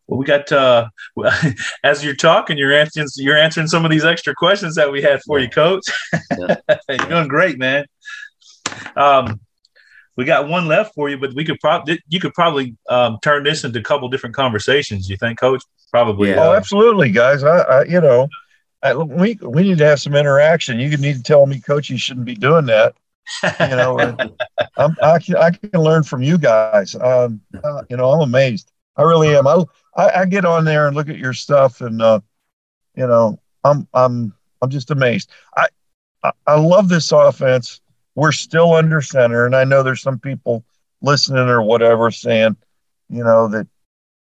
[0.07, 0.89] Well, we got uh,
[1.85, 5.21] as you're talking, you're answering you're answering some of these extra questions that we had
[5.23, 5.45] for yeah.
[5.45, 5.85] you, Coach.
[6.89, 7.85] you're doing great, man.
[8.97, 9.41] Um,
[10.17, 13.45] we got one left for you, but we could probably you could probably um, turn
[13.45, 15.09] this into a couple different conversations.
[15.11, 15.63] You think, Coach?
[15.91, 16.31] Probably.
[16.31, 16.41] Yeah.
[16.41, 17.45] Oh, absolutely, guys.
[17.45, 18.29] I, I you know,
[18.83, 20.79] I, we we need to have some interaction.
[20.79, 22.95] You need to tell me, Coach, you shouldn't be doing that.
[23.43, 23.99] You know,
[24.77, 26.95] I'm, I can I can learn from you guys.
[26.95, 28.71] Um, uh, you know, I'm amazed.
[28.97, 29.47] I really am.
[29.47, 29.65] I,
[29.97, 32.21] I, I get on there and look at your stuff, and uh,
[32.95, 35.31] you know, I'm I'm I'm just amazed.
[35.57, 35.69] I
[36.23, 37.81] I, I love this offense
[38.19, 39.47] we're still under center.
[39.47, 40.65] And I know there's some people
[41.01, 42.57] listening or whatever saying,
[43.09, 43.69] you know, that,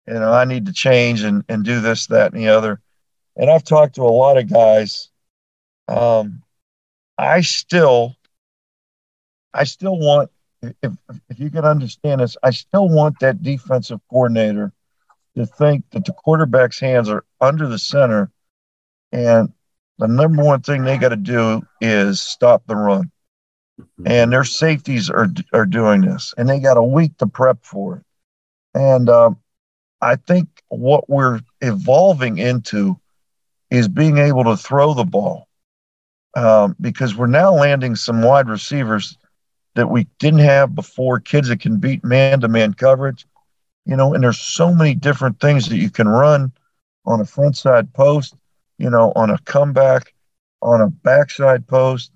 [0.08, 2.82] you know, I need to change and, and do this, that, and the other.
[3.36, 5.10] And I've talked to a lot of guys.
[5.88, 6.44] Um,
[7.18, 8.16] I still,
[9.54, 10.94] I still want, if,
[11.30, 14.72] if you can understand this, I still want that defensive coordinator
[15.36, 18.32] to think that the quarterback's hands are under the center
[19.12, 19.52] and
[19.98, 23.12] the number one thing they got to do is stop the run
[24.06, 27.98] and their safeties are are doing this, and they got a week to prep for
[27.98, 28.04] it.
[28.74, 29.38] And um,
[30.02, 33.00] I think what we're evolving into
[33.72, 35.48] is being able to throw the ball
[36.36, 39.18] um, because we're now landing some wide receivers
[39.76, 41.20] that we didn't have before.
[41.20, 43.26] Kids that can beat man-to-man coverage,
[43.86, 44.14] you know.
[44.14, 46.52] And there's so many different things that you can run
[47.06, 48.36] on a front side post,
[48.78, 50.14] you know, on a comeback,
[50.62, 52.12] on a backside post,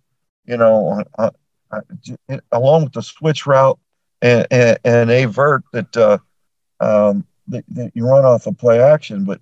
[0.46, 1.32] you know, on, uh,
[1.72, 3.80] uh, along with the switch route
[4.22, 6.18] and, and, and that, uh,
[6.80, 9.26] um, that, that you run off of play action.
[9.26, 9.42] But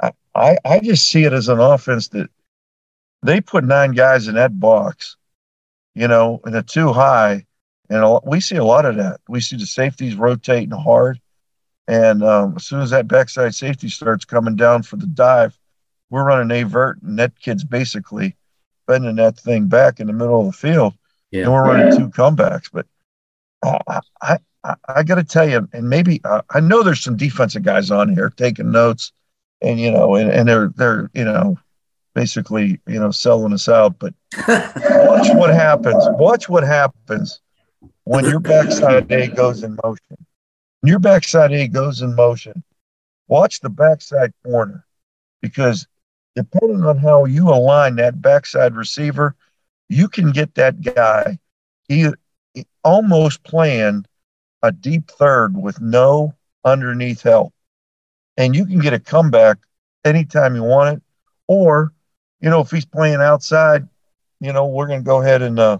[0.00, 2.30] I, I, I just see it as an offense that
[3.22, 5.16] they put nine guys in that box,
[5.94, 7.46] you know, and a two high.
[7.90, 9.20] And a, we see a lot of that.
[9.28, 11.20] We see the safeties rotating hard.
[11.88, 15.58] And um, as soon as that backside safety starts coming down for the dive,
[16.10, 18.36] we're running avert, and that kid's basically
[18.86, 20.94] bending that thing back in the middle of the field
[21.32, 21.42] yeah.
[21.42, 22.70] and we're running two comebacks.
[22.72, 22.86] But
[23.62, 27.16] uh, I, I, I got to tell you, and maybe uh, I know there's some
[27.16, 29.12] defensive guys on here taking notes,
[29.60, 31.58] and you know, and, and they're they're you know,
[32.14, 33.98] basically you know selling us out.
[33.98, 34.14] But
[34.48, 36.04] watch what happens.
[36.12, 37.40] Watch what happens
[38.04, 40.16] when your backside A goes in motion.
[40.80, 42.62] When your backside A goes in motion,
[43.28, 44.84] watch the backside corner
[45.40, 45.86] because
[46.34, 49.36] depending on how you align that backside receiver
[49.88, 51.38] you can get that guy
[51.88, 52.08] he,
[52.54, 54.04] he almost playing
[54.62, 57.52] a deep third with no underneath help.
[58.36, 59.58] And you can get a comeback
[60.04, 61.02] anytime you want it.
[61.48, 61.92] Or,
[62.40, 63.86] you know, if he's playing outside,
[64.40, 65.78] you know, we're going to go ahead and, uh,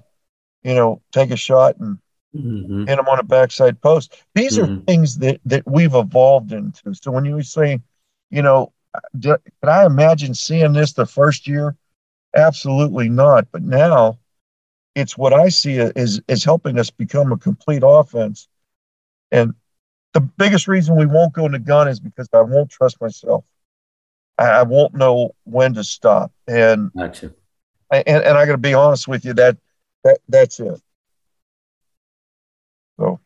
[0.63, 1.99] you know, take a shot and
[2.35, 2.87] mm-hmm.
[2.87, 4.23] hit him on a backside post.
[4.35, 4.75] These mm-hmm.
[4.75, 6.95] are things that, that we've evolved into.
[6.95, 7.83] So when you were saying,
[8.31, 8.73] you know,
[9.19, 11.77] did, could I imagine seeing this the first year?
[12.37, 13.47] Absolutely not.
[13.51, 14.19] But now
[14.95, 18.49] it's what I see is is helping us become a complete offense.
[19.33, 19.55] And
[20.13, 23.45] the biggest reason we won't go into gun is because I won't trust myself.
[24.39, 26.31] I, I won't know when to stop.
[26.47, 27.33] And gotcha.
[27.91, 29.57] and, and I got to be honest with you that
[30.05, 30.81] that that's it.
[33.01, 33.21] So,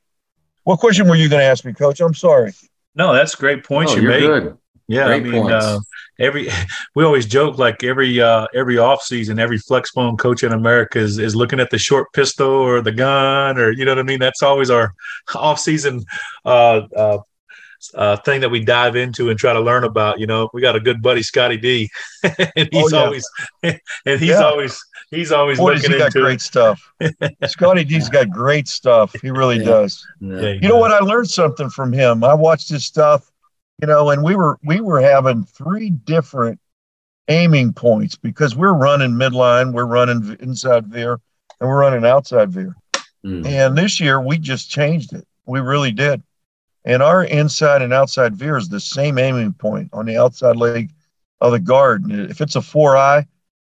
[0.62, 2.00] what question were you going to ask me, Coach?
[2.00, 2.52] I'm sorry.
[2.94, 4.20] No, that's great points oh, you made.
[4.20, 4.58] Good.
[4.88, 5.80] Yeah, Great I mean, uh,
[6.18, 6.48] every
[6.94, 11.18] we always joke like every uh, every off season, every flexbone coach in America is,
[11.18, 14.20] is looking at the short pistol or the gun, or you know what I mean.
[14.20, 14.94] That's always our
[15.34, 16.04] off season
[16.44, 17.18] uh, uh,
[17.94, 20.20] uh, thing that we dive into and try to learn about.
[20.20, 21.90] You know, we got a good buddy, Scotty D,
[22.22, 23.04] and he's oh, yeah.
[23.04, 23.28] always
[23.62, 23.80] and
[24.20, 24.44] he's yeah.
[24.44, 26.80] always he's always Boy, looking he got great stuff.
[27.46, 29.14] Scotty D's got great stuff.
[29.20, 29.64] He really yeah.
[29.64, 30.06] does.
[30.20, 30.92] Yeah, you know what?
[30.92, 32.22] I learned something from him.
[32.22, 33.28] I watched his stuff,
[33.80, 36.60] you know, and we were we were having three different
[37.28, 41.20] aiming points because we're running midline, we're running inside veer,
[41.60, 42.74] and we're running outside veer.
[43.24, 43.46] Mm.
[43.46, 45.26] And this year we just changed it.
[45.46, 46.22] We really did.
[46.84, 50.92] And our inside and outside veer is the same aiming point on the outside leg
[51.40, 52.10] of the guard.
[52.10, 53.26] If it's a four eye,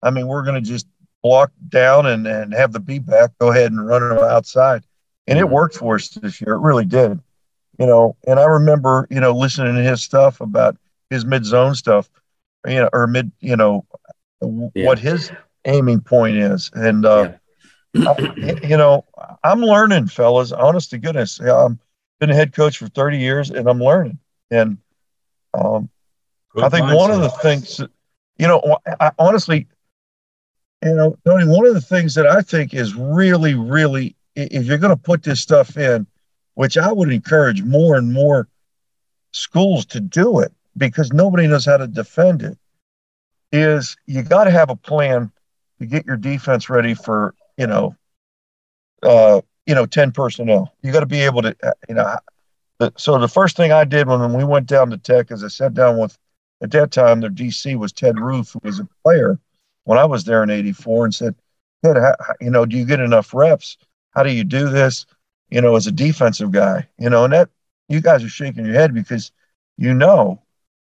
[0.03, 0.87] I mean, we're going to just
[1.23, 4.85] block down and, and have the beat back, go ahead and run them outside.
[5.27, 5.55] And it mm-hmm.
[5.55, 6.55] worked for us this year.
[6.55, 7.19] It really did.
[7.79, 10.77] You know, and I remember, you know, listening to his stuff about
[11.11, 12.11] his mid zone stuff,
[12.67, 13.87] you know, or mid, you know,
[14.75, 14.87] yeah.
[14.87, 15.31] what his
[15.65, 16.71] aiming point is.
[16.75, 17.33] And, uh,
[17.95, 18.15] yeah.
[18.19, 19.05] I, you know,
[19.45, 21.41] I'm learning, fellas, honest to goodness.
[21.41, 21.77] I've
[22.19, 24.19] been a head coach for 30 years and I'm learning.
[24.51, 24.79] And
[25.55, 25.89] um,
[26.61, 27.81] I think one of the things,
[28.39, 29.69] you know, I, honestly,
[30.85, 34.79] you know, Tony, one of the things that I think is really, really, if you're
[34.79, 36.07] going to put this stuff in,
[36.59, 38.49] which I would encourage more and more
[39.31, 42.59] schools to do it because nobody knows how to defend it,
[43.53, 45.31] is you got to have a plan
[45.79, 47.95] to get your defense ready for, you know,
[49.05, 50.75] uh, you know, 10 personnel.
[50.83, 52.17] You got to be able to, uh, you know,
[52.97, 55.75] so the first thing I did when we went down to Tech is I sat
[55.75, 56.19] down with,
[56.61, 59.39] at that time, their DC was Ted Roof, who was a player
[59.85, 61.37] when I was there in 84 and said,
[61.85, 63.77] Ted, how, you know, do you get enough reps?
[64.11, 65.07] How do you do this?
[65.51, 67.49] You know, as a defensive guy, you know, and that
[67.89, 69.33] you guys are shaking your head because
[69.79, 70.43] you know,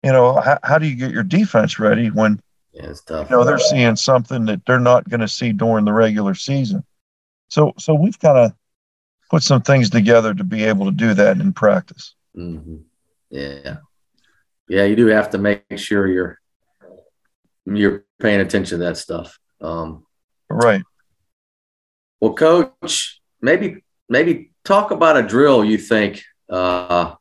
[0.03, 3.31] you know, how, how do you get your defense ready when, yeah, it's tough.
[3.31, 6.85] You know, they're seeing something that they're not going to see during the regular season.
[7.49, 8.53] So, so we've kind of
[9.31, 12.15] put some things together to be able to do that in practice.
[12.37, 12.79] Mm-hmm.
[13.31, 13.77] Yeah,
[14.69, 16.39] yeah, you do have to make sure you're
[17.65, 19.39] you're paying attention to that stuff.
[19.61, 20.05] Um,
[20.51, 20.83] right.
[22.21, 27.15] Well, coach, maybe maybe talk about a drill you think uh,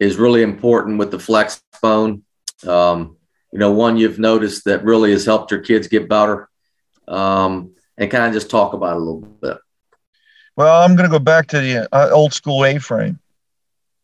[0.00, 2.24] is really important with the flex bone.
[2.66, 3.16] Um,
[3.52, 6.48] you know, one you've noticed that really has helped your kids get better,
[7.06, 9.58] um, and kind of just talk about it a little bit.
[10.56, 13.18] Well, I'm going to go back to the uh, old school A frame.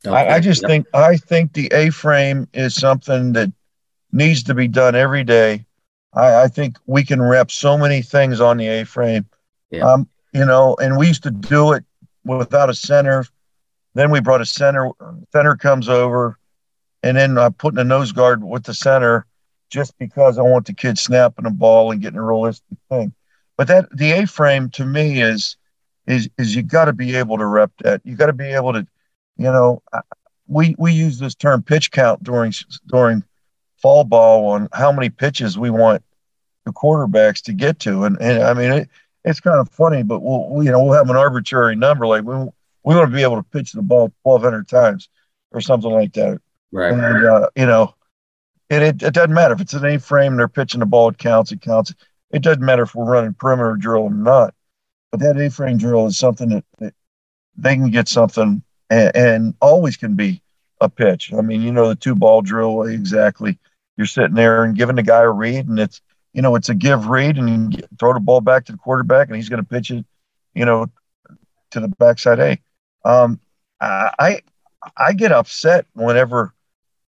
[0.07, 0.15] Okay.
[0.15, 0.69] I, I, just yep.
[0.69, 3.53] think I think the A frame is something that
[4.13, 5.65] needs to be done every day.
[6.13, 9.27] I, I think we can rep so many things on the A frame.
[9.71, 9.91] Yeah.
[9.91, 11.85] Um, you know, and we used to do it
[12.27, 13.25] without a center.
[13.95, 14.91] Then we brought a center.
[15.33, 16.39] Center comes over,
[17.03, 19.27] and then I put in a nose guard with the center,
[19.71, 23.15] just because I want the kid snapping the ball and getting a realistic thing.
[23.57, 25.57] But that the A frame to me is
[26.07, 28.03] is is you got to be able to rep that.
[28.05, 28.87] You got to be able to,
[29.37, 29.83] you know,
[30.47, 32.53] we we use this term pitch count during
[32.89, 33.25] during
[33.79, 36.03] fall ball on how many pitches we want
[36.65, 38.05] the quarterbacks to get to.
[38.05, 38.89] And, and I mean, it,
[39.27, 42.07] it's kind of funny, but we'll, we, you know, we'll have an arbitrary number.
[42.07, 45.09] Like we, we want to be able to pitch the ball 1200 times
[45.51, 46.41] or something like that.
[46.73, 46.93] Right.
[46.93, 47.95] And, uh, you know,
[48.71, 51.09] it, it, it doesn't matter if it's an A frame and they're pitching the ball,
[51.09, 51.93] it counts, it counts.
[52.31, 54.55] It doesn't matter if we're running perimeter drill or not.
[55.11, 56.95] But that A frame drill is something that, that
[57.57, 60.41] they can get something and, and always can be
[60.81, 61.33] a pitch.
[61.33, 63.59] I mean, you know, the two ball drill exactly
[63.97, 66.01] you're sitting there and giving the guy a read, and it's
[66.37, 69.29] you know it's a give read, and you throw the ball back to the quarterback,
[69.29, 70.05] and he's going to pitch it,
[70.55, 70.87] you know,
[71.71, 72.59] to the backside A.
[73.09, 73.41] Um,
[73.81, 74.43] I
[74.99, 76.53] I get upset whenever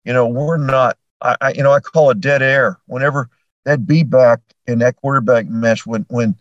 [0.04, 0.96] you know we're not.
[1.20, 3.28] I, I you know I call it dead air whenever
[3.64, 6.36] that be back in that quarterback mesh when when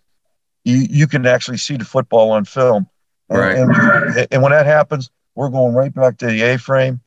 [0.64, 2.88] you you can actually see the football on film.
[3.28, 3.58] Right.
[3.58, 7.02] And, and, and when that happens, we're going right back to the A frame.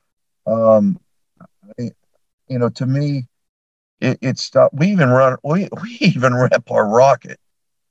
[0.44, 0.98] Um,
[1.78, 3.27] you know, to me,
[4.00, 4.74] it, it stopped.
[4.74, 7.38] We even run, we, we even rep our rocket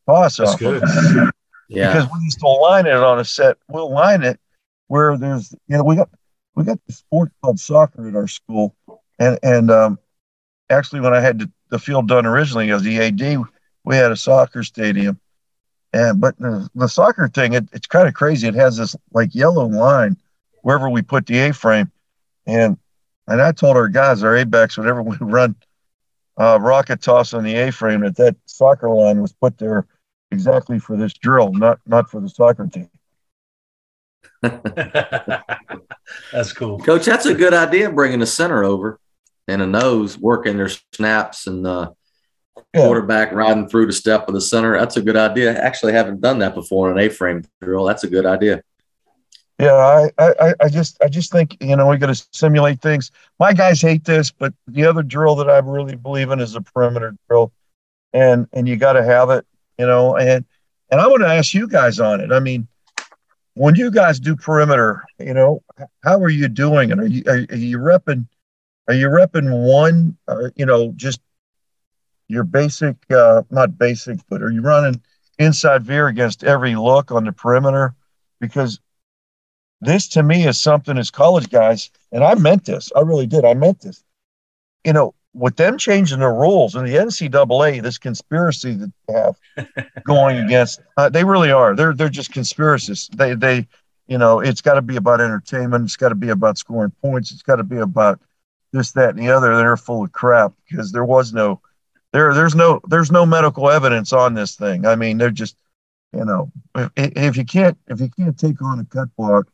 [0.05, 0.59] toss That's off.
[0.59, 0.83] Good.
[0.83, 1.31] Of
[1.69, 1.93] yeah.
[1.93, 3.57] Because we used to line it on a set.
[3.67, 4.39] We'll line it
[4.87, 6.09] where there's, you know, we got,
[6.55, 8.75] we got the sport called soccer at our school.
[9.19, 9.99] And, and, um,
[10.69, 13.45] actually when I had the, the field done originally as the AD,
[13.83, 15.19] we had a soccer stadium.
[15.93, 18.47] And, but the, the soccer thing, it, it's kind of crazy.
[18.47, 20.17] It has this like yellow line
[20.61, 21.91] wherever we put the A frame.
[22.45, 22.77] And
[23.27, 25.55] and I told our guys, our A backs, whenever we run
[26.38, 29.88] uh, rocket toss on the A frame, that that soccer line was put there
[30.32, 32.89] exactly for this drill, not not for the soccer team.
[36.32, 37.06] that's cool, Coach.
[37.06, 37.91] That's a good idea.
[37.91, 39.00] Bringing the center over
[39.47, 41.91] and a nose, working their snaps and uh,
[42.73, 42.82] yeah.
[42.82, 44.78] quarterback riding through the step of the center.
[44.78, 45.60] That's a good idea.
[45.60, 47.86] Actually, haven't done that before in an A frame drill.
[47.86, 48.62] That's a good idea.
[49.59, 53.11] Yeah, I, I, I just, I just think you know we got to simulate things.
[53.39, 56.61] My guys hate this, but the other drill that I really believe in is a
[56.61, 57.51] perimeter drill,
[58.13, 59.45] and and you got to have it,
[59.79, 60.15] you know.
[60.15, 60.45] And
[60.91, 62.31] and I want to ask you guys on it.
[62.31, 62.67] I mean,
[63.55, 65.63] when you guys do perimeter, you know,
[66.03, 66.99] how are you doing it?
[66.99, 68.27] Are you are, you repping?
[68.87, 70.17] Are you repping one?
[70.27, 71.19] Or, you know, just
[72.27, 75.01] your basic, uh, not basic, but are you running
[75.39, 77.95] inside veer against every look on the perimeter?
[78.39, 78.79] Because
[79.81, 82.91] this to me is something as college guys, and I meant this.
[82.95, 83.45] I really did.
[83.45, 84.03] I meant this.
[84.83, 89.35] You know, with them changing the rules and the NCAA, this conspiracy that they have
[90.03, 91.75] going against, uh, they really are.
[91.75, 93.15] They're they're just conspiracists.
[93.15, 93.67] They they,
[94.07, 95.85] you know, it's got to be about entertainment.
[95.85, 97.31] It's got to be about scoring points.
[97.31, 98.19] It's got to be about
[98.71, 99.55] this, that, and the other.
[99.55, 101.61] They're full of crap because there was no,
[102.13, 104.87] there there's no there's no medical evidence on this thing.
[104.87, 105.55] I mean, they're just,
[106.13, 109.47] you know, if, if you can't if you can't take on a cut block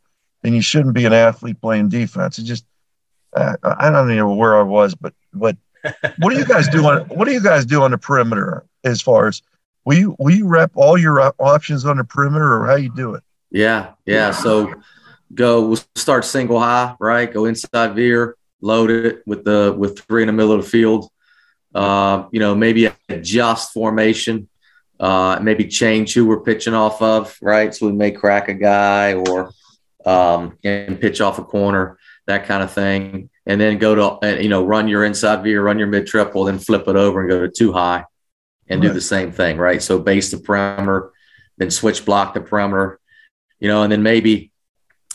[0.44, 2.38] then you shouldn't be an athlete playing defense.
[2.38, 2.66] It just,
[3.36, 5.58] uh, I don't even know where I was, but but
[6.20, 9.02] what do you guys do on what do you guys do on the perimeter as
[9.02, 9.42] far as
[9.86, 13.16] will you will you rep all your options on the perimeter or how you do
[13.16, 13.24] it?
[13.50, 14.32] Yeah, yeah.
[14.32, 14.74] So
[15.34, 17.32] go we'll start single high, right?
[17.34, 21.10] Go inside veer, load it with the with three in the middle of the field.
[21.74, 24.48] Uh, you know, maybe adjust formation,
[25.00, 27.74] uh, maybe change who we're pitching off of, right?
[27.74, 29.52] So we may crack a guy or
[30.06, 33.30] um, and pitch off a corner, that kind of thing.
[33.46, 36.60] And then go to, you know, run your inside veer, run your mid triple, then
[36.60, 38.06] flip it over and go to two high
[38.68, 38.88] and right.
[38.88, 39.82] do the same thing, right?
[39.82, 41.12] So base the perimeter,
[41.58, 43.00] then switch block the perimeter,
[43.60, 44.52] you know, and then maybe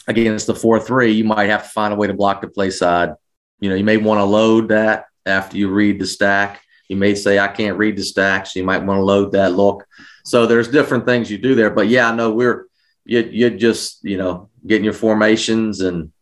[0.06, 2.70] against the 4 3, you might have to find a way to block the play
[2.70, 3.14] side.
[3.60, 6.62] You know, you may want to load that after you read the stack.
[6.88, 8.46] You may say, I can't read the stack.
[8.46, 9.86] So you might want to load that look.
[10.24, 11.70] So there's different things you do there.
[11.70, 12.67] But yeah, I know we're,
[13.08, 16.12] you you just you know getting your formations and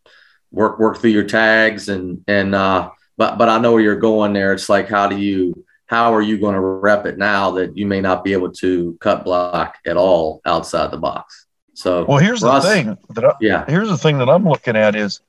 [0.52, 4.32] work work through your tags and and uh but but I know where you're going
[4.32, 4.52] there.
[4.52, 7.86] It's like how do you how are you going to rep it now that you
[7.86, 11.46] may not be able to cut block at all outside the box?
[11.74, 14.76] So well, here's the us, thing that I, yeah here's the thing that I'm looking
[14.76, 15.20] at is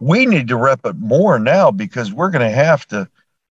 [0.00, 3.08] we need to rep it more now because we're going to have to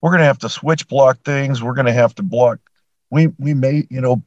[0.01, 1.63] we're going to have to switch block things.
[1.63, 2.59] We're going to have to block.
[3.09, 4.23] We we may you know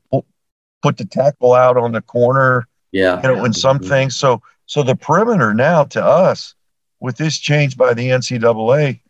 [0.80, 3.20] put the tackle out on the corner yeah.
[3.22, 4.16] You know, in some things.
[4.16, 6.54] So so the perimeter now to us,
[7.00, 9.00] with this change by the NCAA,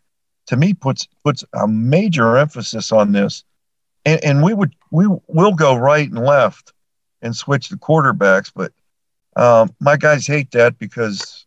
[0.47, 3.43] to me puts puts a major emphasis on this.
[4.05, 6.73] And, and we would we will go right and left
[7.21, 8.73] and switch the quarterbacks, but
[9.35, 11.45] um, my guys hate that because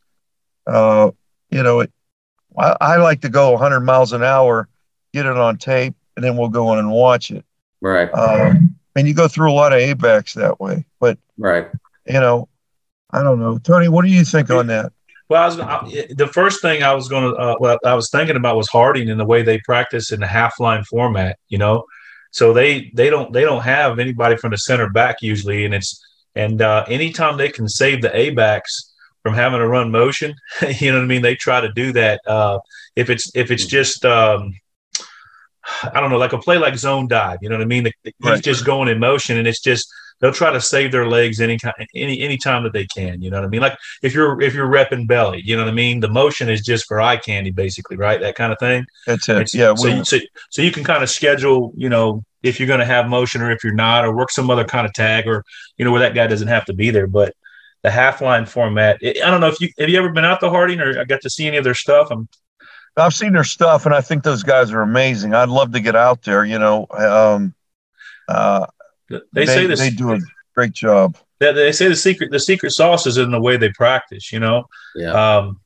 [0.67, 1.11] uh,
[1.51, 1.93] you know it,
[2.59, 4.69] I, I, like to go 100 miles an hour,
[5.13, 7.45] get it on tape, and then we'll go in and watch it.
[7.81, 8.13] Right.
[8.13, 11.69] Um, and you go through a lot of A backs that way, but right
[12.13, 12.49] you know,
[13.11, 13.59] I don't know.
[13.59, 14.93] Tony, what do you think on that?
[15.29, 18.11] Well, I was I, the first thing I was going to, uh, well, I was
[18.11, 21.39] thinking about was Harding and the way they practice in the half line format.
[21.49, 21.85] You know,
[22.33, 26.05] so they they don't they don't have anybody from the center back usually, and it's
[26.35, 28.93] and uh, anytime they can save the A backs
[29.23, 30.35] from having to run motion,
[30.81, 31.23] you know what I mean.
[31.23, 32.21] They try to do that.
[32.27, 32.59] Uh,
[32.97, 34.53] if it's if it's just um,
[35.83, 37.39] I don't know, like a play like zone dive.
[37.43, 37.87] You know what I mean?
[38.03, 38.43] He's right.
[38.43, 39.89] just going in motion, and it's just
[40.21, 41.59] they'll try to save their legs any
[41.95, 43.21] any any time that they can.
[43.23, 43.61] You know what I mean?
[43.61, 46.01] Like if you're if you're repping belly, you know what I mean.
[46.01, 48.21] The motion is just for eye candy, basically, right?
[48.21, 48.87] That kind of thing.
[49.07, 49.39] That's it.
[49.39, 49.75] It's, yeah.
[49.75, 50.19] So, so
[50.51, 53.51] so you can kind of schedule, you know, if you're going to have motion or
[53.51, 55.45] if you're not, or work some other kind of tag, or
[55.77, 57.35] you know where that guy doesn't have to be there, but.
[57.83, 58.99] The half line format.
[59.03, 61.23] I don't know if you have you ever been out to Harding or I got
[61.23, 62.09] to see any of their stuff.
[62.11, 62.29] I'm
[62.95, 65.35] I've seen their stuff, and I think those guys are amazing.
[65.35, 66.45] I'd love to get out there.
[66.45, 67.55] You know, um,
[68.29, 68.67] uh,
[69.11, 70.19] they, they, say this, they do a
[70.55, 71.17] great job.
[71.39, 74.33] They, they, say the secret the secret sauce is in the way they practice.
[74.33, 75.13] You know, yeah.
[75.13, 75.61] Um,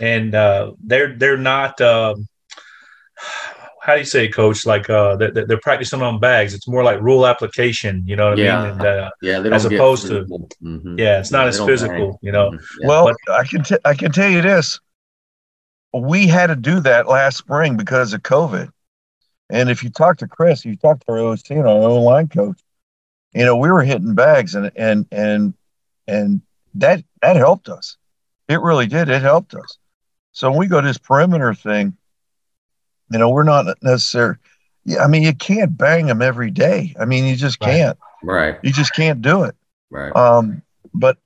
[0.00, 1.80] and uh, they're they're not.
[1.80, 2.28] Um,
[3.80, 4.66] how do you say, Coach?
[4.66, 6.52] Like uh, they're, they're practicing on bags.
[6.52, 8.02] It's more like rule application.
[8.06, 8.58] You know what yeah.
[8.58, 8.72] I mean?
[8.72, 9.40] And, uh, yeah.
[9.40, 10.98] as opposed to, mm-hmm.
[10.98, 12.18] yeah, it's not yeah, as physical.
[12.20, 12.50] You know.
[12.50, 12.80] Mm-hmm.
[12.80, 12.86] Yeah.
[12.88, 14.78] Well, but, I can t- I can tell you this
[15.92, 18.70] we had to do that last spring because of COVID.
[19.50, 22.28] And if you talk to Chris, you talk to our OC and our own line
[22.28, 22.60] coach,
[23.34, 25.54] you know, we were hitting bags and and and
[26.06, 26.42] and
[26.74, 27.96] that that helped us.
[28.48, 29.08] It really did.
[29.08, 29.78] It helped us.
[30.32, 31.96] So when we go to this perimeter thing,
[33.10, 34.38] you know, we're not necessarily.
[34.98, 36.94] I mean, you can't bang them every day.
[36.98, 37.98] I mean, you just can't.
[38.22, 38.58] Right.
[38.62, 39.54] You just can't do it.
[39.90, 40.14] Right.
[40.16, 40.62] Um,
[40.94, 41.18] but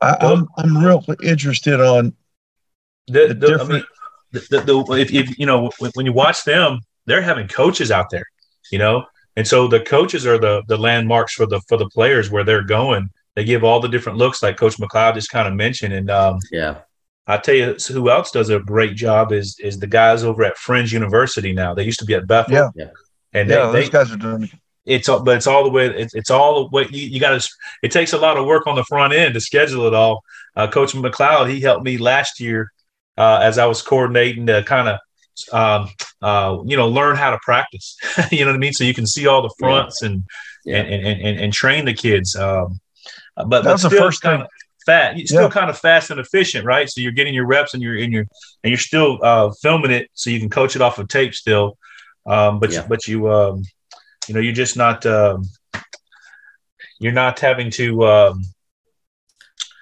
[0.00, 2.14] I, I'm I'm real interested on
[3.06, 3.84] the, the, I mean,
[4.32, 7.90] the, the, the, if, if you know when, when you watch them, they're having coaches
[7.90, 8.26] out there,
[8.70, 9.04] you know,
[9.36, 12.64] and so the coaches are the the landmarks for the for the players where they're
[12.64, 13.10] going.
[13.34, 15.94] They give all the different looks, like Coach McLeod just kind of mentioned.
[15.94, 16.78] And um, yeah,
[17.26, 20.56] I tell you, who else does a great job is is the guys over at
[20.56, 21.74] Friends University now.
[21.74, 22.54] They used to be at Bethel.
[22.54, 22.90] Yeah, yeah.
[23.32, 24.50] and yeah, they, those guys are doing.
[24.86, 25.86] it's all, but it's all the way.
[25.86, 26.86] It's, it's all the way.
[26.90, 27.48] You, you got to.
[27.82, 30.24] It takes a lot of work on the front end to schedule it all.
[30.56, 32.72] Uh, Coach McLeod, he helped me last year
[33.16, 34.98] uh, as I was coordinating to kind of,
[35.52, 35.88] um,
[36.22, 37.96] uh, you know, learn how to practice.
[38.32, 38.72] you know what I mean?
[38.72, 40.24] So you can see all the fronts and,
[40.64, 40.78] Yeah.
[40.78, 42.34] and, and and and train the kids.
[42.36, 42.80] Um,
[43.36, 44.48] but that's the first kind thing- of
[44.86, 45.16] fat.
[45.16, 45.48] You're still Yeah.
[45.50, 46.88] kind of fast and efficient, right?
[46.88, 48.24] So you're getting your reps and you're in your
[48.62, 51.76] and you're still uh, filming it, so you can coach it off of tape still.
[52.26, 52.82] Um, but Yeah.
[52.82, 53.62] you, but you um,
[54.26, 55.44] you know you're just not um,
[56.98, 58.42] you're not having to um,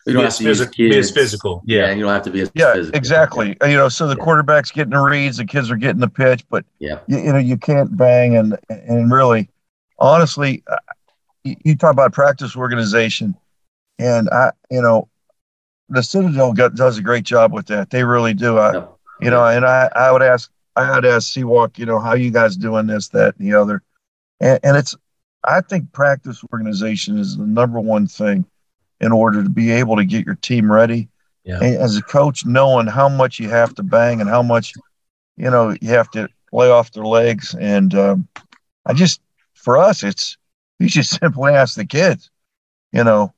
[0.07, 1.11] You be don't have as, to use physical, be as kids.
[1.11, 1.63] physical.
[1.65, 2.97] Yeah, Yeah, and you don't have to be as Yeah, physical.
[2.97, 3.57] exactly.
[3.63, 4.23] You know, so the Yeah.
[4.23, 7.01] quarterback's getting the reads, the kids are getting the pitch, but Yeah.
[7.09, 9.51] you, you know you can't bang and and really,
[9.99, 10.77] honestly, uh,
[11.43, 13.35] you, you talk about practice organization,
[13.99, 15.09] and I, you know,
[15.89, 17.91] the Citadel got, does a great job with that.
[17.91, 18.59] They really do.
[18.59, 18.93] I, Yep.
[19.21, 22.31] you know, and I, I would ask, I would ask Sewak, you know, how you
[22.31, 23.83] guys doing this, that, and the other,
[24.41, 24.95] and, and it's,
[25.43, 28.45] I think practice organization is the number one thing
[29.01, 31.09] in order to be able to get your team ready.
[31.45, 31.61] Yeah.
[31.61, 34.73] As a coach, knowing how much you have to bang and how much,
[35.37, 38.29] you know, you have to lay off their legs, and um,
[38.85, 39.21] I just,
[39.55, 40.37] for us, it's
[40.79, 42.31] you just simply ask the kids,
[42.93, 43.33] you know,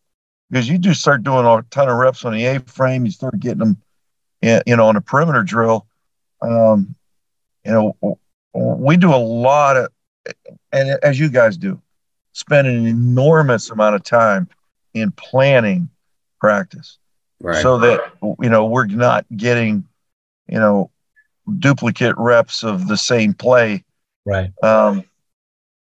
[0.51, 3.39] because you do start doing a ton of reps on the A frame, you start
[3.39, 3.77] getting them,
[4.43, 5.87] you know, on a perimeter drill.
[6.41, 6.95] Um,
[7.65, 8.19] you know,
[8.55, 9.89] we do a lot of,
[10.73, 11.81] and as you guys do,
[12.33, 14.49] spend an enormous amount of time
[15.01, 15.89] in planning
[16.41, 16.99] practice
[17.41, 17.63] Right.
[17.63, 18.01] so that
[18.41, 19.87] you know we're not getting
[20.49, 20.91] you know
[21.59, 23.85] duplicate reps of the same play
[24.27, 24.51] right.
[24.63, 25.05] um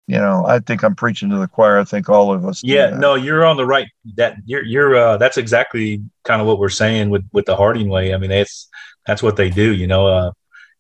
[0.08, 2.92] you know i think i'm preaching to the choir i think all of us Yeah,
[2.92, 3.88] no, you're on the right.
[4.16, 7.90] That you're you're uh, that's exactly kind of what we're saying with with the Harding
[7.90, 8.14] way.
[8.14, 8.70] I mean, it's
[9.08, 9.74] that's what they do.
[9.74, 10.32] You know, uh,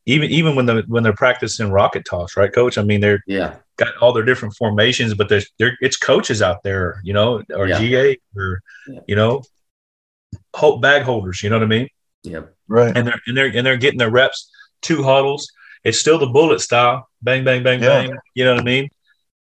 [0.09, 2.77] even even when the when they're practicing rocket toss, right, Coach?
[2.77, 3.55] I mean, they're yeah.
[3.77, 7.67] got all their different formations, but there's there it's coaches out there, you know, or
[7.67, 7.79] Yeah.
[7.79, 8.99] GA or Yeah.
[9.07, 9.43] you know,
[10.55, 11.43] hold bag holders.
[11.43, 11.87] You know what I mean?
[12.23, 12.53] Yep.
[12.67, 14.49] right And they're and they're and they're getting their reps,
[14.81, 15.47] two huddles.
[15.83, 17.87] It's still the bullet style, bang, bang, bang, Yeah.
[18.07, 18.17] bang.
[18.35, 18.89] You know what I mean?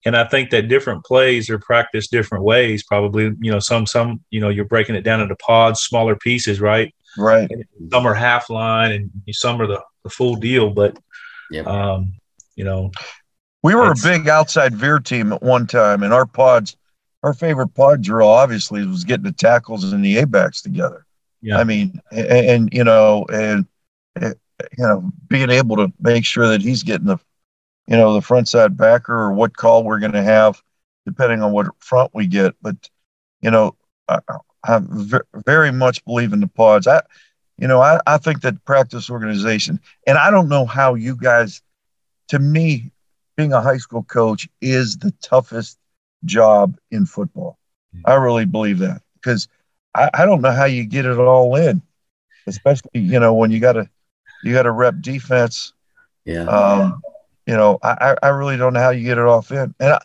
[0.06, 2.82] And I think that different plays are practiced different ways.
[2.84, 6.60] Probably, you know, some some you know you're breaking it down into pods, smaller pieces,
[6.60, 6.94] right?
[7.16, 7.48] right
[7.92, 10.70] Some are half line, and some are the, the full deal.
[10.70, 10.96] But
[11.50, 11.66] Yep.
[11.66, 12.14] um,
[12.56, 12.90] you know,
[13.62, 16.76] we were a big outside veer team at one time and our pods
[17.22, 21.06] our favorite pod drill obviously was getting the tackles and the a backs together
[21.40, 21.58] Yeah.
[21.58, 23.66] i mean and, and you know and
[24.20, 24.34] uh,
[24.76, 27.16] you know being able to make sure that he's getting the
[27.86, 30.62] you know the front side backer or what call we're going to have
[31.06, 32.76] depending on what front we get but
[33.40, 33.74] you know
[34.08, 34.18] i,
[34.64, 34.82] I
[35.46, 37.00] very much believe in the pods i
[37.58, 41.62] you know I, I think that practice organization and i don't know how you guys
[42.28, 42.90] to me
[43.36, 45.78] being a high school coach is the toughest
[46.24, 47.58] job in football.
[48.06, 49.48] I really believe that because
[49.94, 51.82] I, I don't know how you get it all in
[52.46, 53.88] especially you know when you got to
[54.42, 55.72] you got to rep defense.
[56.24, 56.44] Yeah.
[56.44, 57.02] um,
[57.46, 59.94] you know, I, I I really don't know how you get it off in, and
[59.94, 60.00] I,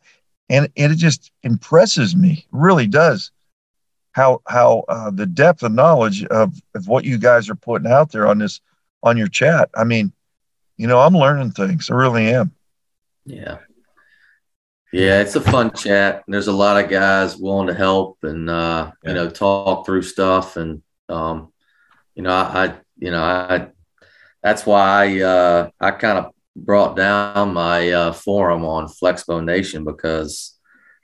[0.50, 3.32] and and it just impresses me, really does,
[4.12, 8.12] how how uh, the depth of knowledge of of what you guys are putting out
[8.12, 8.62] there on this
[9.04, 9.70] on your chat.
[9.76, 10.12] I mean,
[10.78, 11.90] you know, I'm learning things.
[11.90, 12.52] I really am.
[13.26, 13.60] Yeah.
[14.92, 16.24] Yeah, it's a fun chat.
[16.28, 19.10] There's a lot of guys willing to help and uh, Yeah.
[19.10, 21.54] you know, talk through stuff and um,
[22.16, 23.68] you know, I, I you know, I
[24.42, 29.84] that's why I uh I kind of brought down my uh forum on Flexbone Nation
[29.84, 30.59] because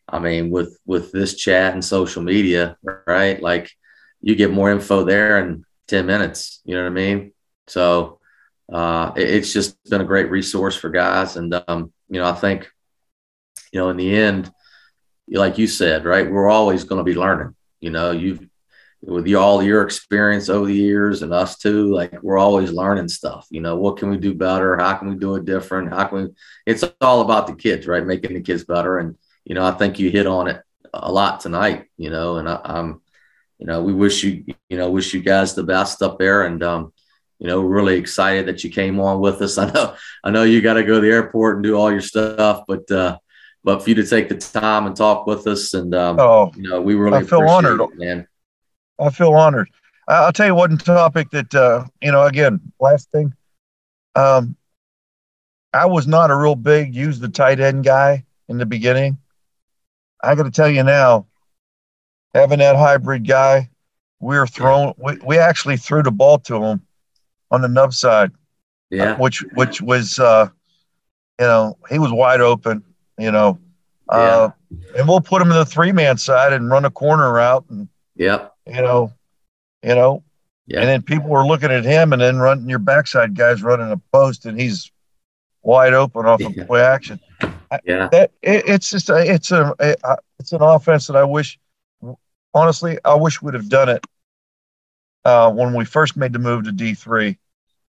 [0.07, 2.77] I mean with with this chat and social media,
[3.07, 3.41] right?
[3.41, 3.71] Like
[4.21, 7.33] you get more info there in 10 minutes, you know what I mean?
[7.67, 8.19] So
[8.71, 12.33] uh it- it's just been a great resource for guys and um you know, I
[12.33, 12.69] think
[13.71, 14.51] you know, in the end,
[15.29, 17.55] like you said, right, we're always going to be learning.
[17.79, 18.47] You know, you've
[19.01, 23.07] with your, all your experience over the years and us too, like we're always learning
[23.07, 23.45] stuff.
[23.51, 24.77] You know, what can we do better?
[24.77, 25.89] How can we do it different?
[25.93, 26.27] How can we?
[26.65, 28.05] It's all about the kids, right?
[28.05, 28.97] Making the kids better.
[28.99, 29.15] And
[29.45, 30.61] you know, I think you hit on it
[30.93, 31.85] a lot tonight.
[31.97, 33.01] You know, and I, I'm,
[33.59, 36.61] you know, we wish you, you know, wish you guys the best up there, and
[36.63, 36.93] um,
[37.39, 39.57] you know, really excited that you came on with us.
[39.59, 42.01] I know, I know you got to go to the airport and do all your
[42.01, 43.17] stuff, but uh,
[43.63, 46.63] but for you to take the time and talk with us, and um, Oh, you
[46.69, 47.81] know, we really I feel honored.
[47.81, 48.27] it, man.
[48.99, 49.69] I feel honored.
[50.07, 52.25] I'll tell you one topic that uh, you know.
[52.25, 53.33] Again, last thing,
[54.15, 54.55] um,
[55.73, 59.17] I was not a real big use the tight end guy in the beginning.
[60.25, 61.27] I got to tell you now,
[62.33, 63.69] having that hybrid guy,
[64.19, 64.93] we were throwing.
[64.97, 66.81] We, we actually threw the ball to him
[67.51, 68.31] on the nub side.
[68.89, 69.13] Yeah.
[69.13, 70.49] Uh, which which was uh,
[71.39, 72.83] you know he was wide open.
[73.17, 73.59] You know,
[74.09, 74.49] uh,
[74.97, 77.87] and we'll put him in the three man side and run a corner route and
[78.17, 78.53] Yep.
[78.67, 79.11] you know,
[79.83, 80.23] you know,
[80.67, 80.79] Yeah.
[80.81, 83.97] and then people were looking at him and then running your backside guys running a
[84.13, 84.91] post and he's
[85.63, 86.65] wide open off of Yeah.
[86.65, 87.19] play action.
[87.83, 88.09] Yeah.
[88.11, 91.59] That it, it's just a, it's a, a it's an offense that I wish
[92.53, 94.05] honestly I wish we'd have done it
[95.23, 97.37] uh, when we first made the move to D three,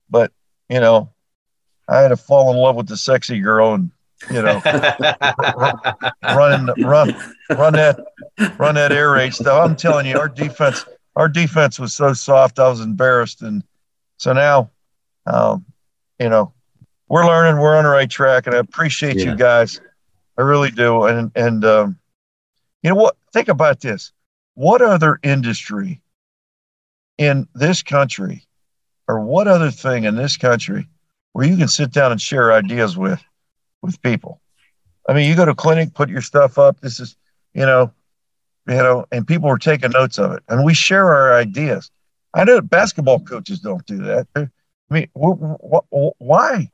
[0.09, 0.31] but
[0.69, 1.11] you know
[1.87, 3.91] I had to fall in love with the sexy girl and
[4.31, 4.61] you know
[6.23, 7.15] run run
[7.49, 7.99] run that
[8.57, 9.63] run that air raid stuff.
[9.63, 12.59] I'm telling you, our defense our defense was so soft.
[12.59, 13.63] I was embarrassed, and
[14.17, 14.71] so now,
[15.25, 15.65] um,
[16.19, 16.53] you know,
[17.09, 17.61] we're learning.
[17.61, 19.31] We're on the right track, and I appreciate Yeah.
[19.31, 19.79] you guys.
[20.37, 21.03] I really do.
[21.05, 21.99] And and um,
[22.83, 23.17] you know what?
[23.33, 24.11] Think about this.
[24.55, 26.01] What other industry
[27.17, 28.43] in this country,
[29.07, 30.87] or what other thing in this country,
[31.33, 33.21] where you can sit down and share ideas with
[33.81, 34.41] with people?
[35.09, 36.81] I mean, you go to a clinic, put your stuff up.
[36.81, 37.15] This is,
[37.53, 37.91] you know,
[38.67, 41.89] you know, and people are taking notes of it, and we share our ideas.
[42.33, 44.27] I know basketball coaches don't do that.
[44.35, 44.49] I
[44.89, 45.39] mean, wh-
[45.89, 46.69] wh- why?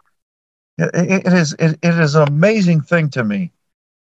[0.77, 3.51] It, it is it, it is an amazing thing to me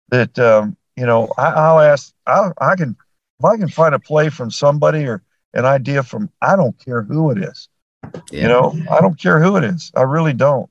[0.09, 2.95] that um, you know I, I'll ask I, I can
[3.39, 7.03] if I can find a play from somebody or an idea from I don't care
[7.03, 7.69] who it is.
[8.31, 8.41] Yeah.
[8.43, 9.91] You know, I don't care who it is.
[9.95, 10.69] I really don't.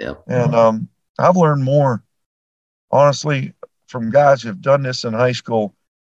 [0.00, 0.24] Yep.
[0.26, 0.88] And um,
[1.18, 2.02] I've learned more,
[2.90, 3.52] honestly,
[3.86, 5.74] from guys who've done this in high school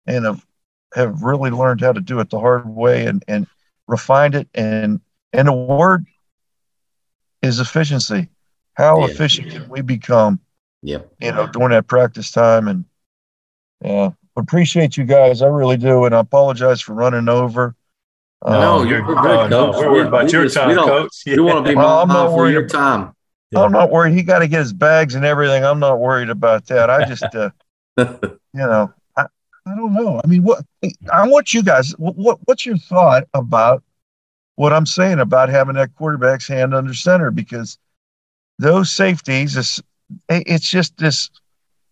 [0.05, 0.45] and have
[0.93, 3.47] have really learned how to do it the hard way and and
[3.87, 4.47] refined it.
[4.53, 5.01] And
[5.33, 6.05] and the word
[7.41, 8.29] is efficiency.
[8.75, 9.05] How Yeah.
[9.07, 10.39] efficient can we become?
[10.81, 10.99] Yeah.
[11.19, 12.67] You know, during that practice time.
[12.67, 12.85] And
[13.83, 15.41] yeah, appreciate you guys.
[15.41, 16.05] I really do.
[16.05, 17.75] And I apologize for running over.
[18.45, 21.11] No, Um, you're you're- good, oh, no, we're worried about We your just- time, coach.
[21.25, 23.13] We want to be Well, I'm not worried your time.
[23.55, 24.13] I'm not worried.
[24.13, 25.63] He got to get his bags and everything.
[25.63, 26.89] I'm not worried about that.
[26.89, 27.49] I just, uh,
[27.97, 29.23] you know, I,
[29.65, 30.19] I don't know.
[30.23, 30.63] I mean, what
[31.11, 31.91] I want you guys.
[31.97, 33.81] What what's your thought about
[34.57, 37.31] what I'm saying about having that quarterback's hand under center?
[37.31, 37.77] Because
[38.59, 39.81] those safeties, is
[40.29, 41.29] it's just this.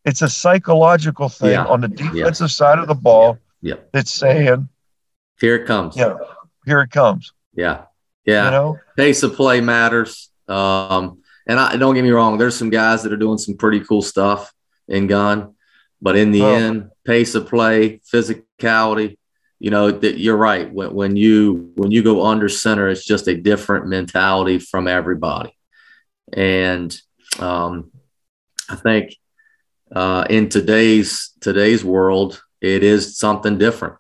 [0.06, 1.66] It's a psychological thing Yeah.
[1.66, 3.90] on the defensive side of the ball Yep.
[3.94, 4.68] that's saying,
[5.40, 5.96] Here it comes.
[5.96, 6.20] know,
[6.66, 7.32] here it comes.
[7.54, 7.84] Yeah.
[8.26, 8.46] Yeah.
[8.46, 10.30] You know, Pace of play matters.
[10.50, 13.80] Um, and I don't get me wrong, there's some guys that are doing some pretty
[13.80, 14.54] cool stuff
[14.90, 15.54] in gun,
[16.02, 16.54] but in the Oh.
[16.54, 19.18] end, pace of play, physicality,
[19.60, 20.72] you know, that you're right.
[20.74, 25.58] When, when you when you go under center, it's just a different mentality from everybody.
[26.36, 26.96] And
[27.40, 27.92] um,
[28.70, 29.16] I think
[29.94, 33.96] uh, in today's today's world, it is something different.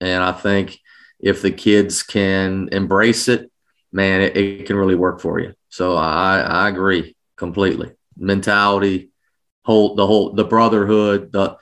[0.00, 0.78] And I think
[1.20, 3.50] if the kids can embrace it,
[3.92, 5.54] man, it, it can really work for you.
[5.68, 7.92] So I, I agree completely.
[8.16, 9.10] Mentality,
[9.64, 11.56] whole the whole the brotherhood, the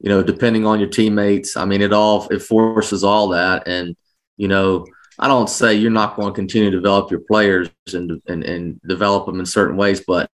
[0.00, 1.56] you know, depending on your teammates.
[1.56, 3.66] I mean, it all it forces all that.
[3.66, 3.96] And
[4.36, 4.86] you know,
[5.18, 8.80] I don't say you're not going to continue to develop your players and and, and
[8.86, 10.30] develop them in certain ways, but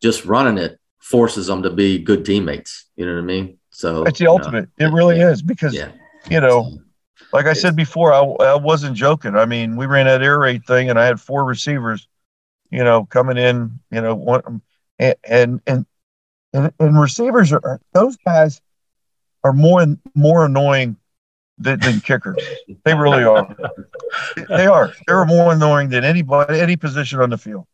[0.00, 2.86] just running it forces them to be good teammates.
[2.96, 3.58] You know what I mean?
[3.70, 4.68] So it's the you know, ultimate.
[4.78, 5.90] It really is because yeah.
[6.30, 6.78] you know.
[7.30, 9.36] Like I said before, I, I wasn't joking.
[9.36, 12.08] I mean, we ran that air raid thing, and I had four receivers,
[12.70, 14.62] you know, coming in, you know, one
[14.98, 15.86] and and and,
[16.52, 18.60] and, and receivers are those guys
[19.44, 19.84] are more
[20.14, 20.96] more annoying
[21.58, 22.36] than, than kickers.
[22.84, 23.54] They really are.
[24.48, 24.92] they are.
[25.06, 27.66] They're more annoying than anybody any position on the field.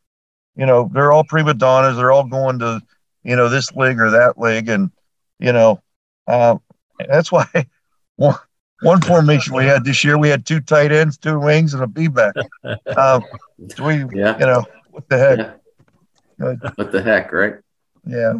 [0.57, 1.97] You know, they're all prima donnas.
[1.97, 2.80] They're all going to,
[3.24, 4.91] you know, this league or that league, and
[5.39, 5.82] you know,
[6.26, 6.61] um,
[7.09, 7.47] that's why.
[8.16, 8.37] One,
[8.82, 11.87] one formation we had this year, we had two tight ends, two wings, and a
[11.89, 12.35] B back.
[12.97, 13.24] Um,
[13.82, 14.39] we, Yeah.
[14.39, 15.39] you know, what the heck?
[16.39, 16.55] Yeah.
[16.76, 17.55] What the heck, right?
[18.07, 18.35] Yeah.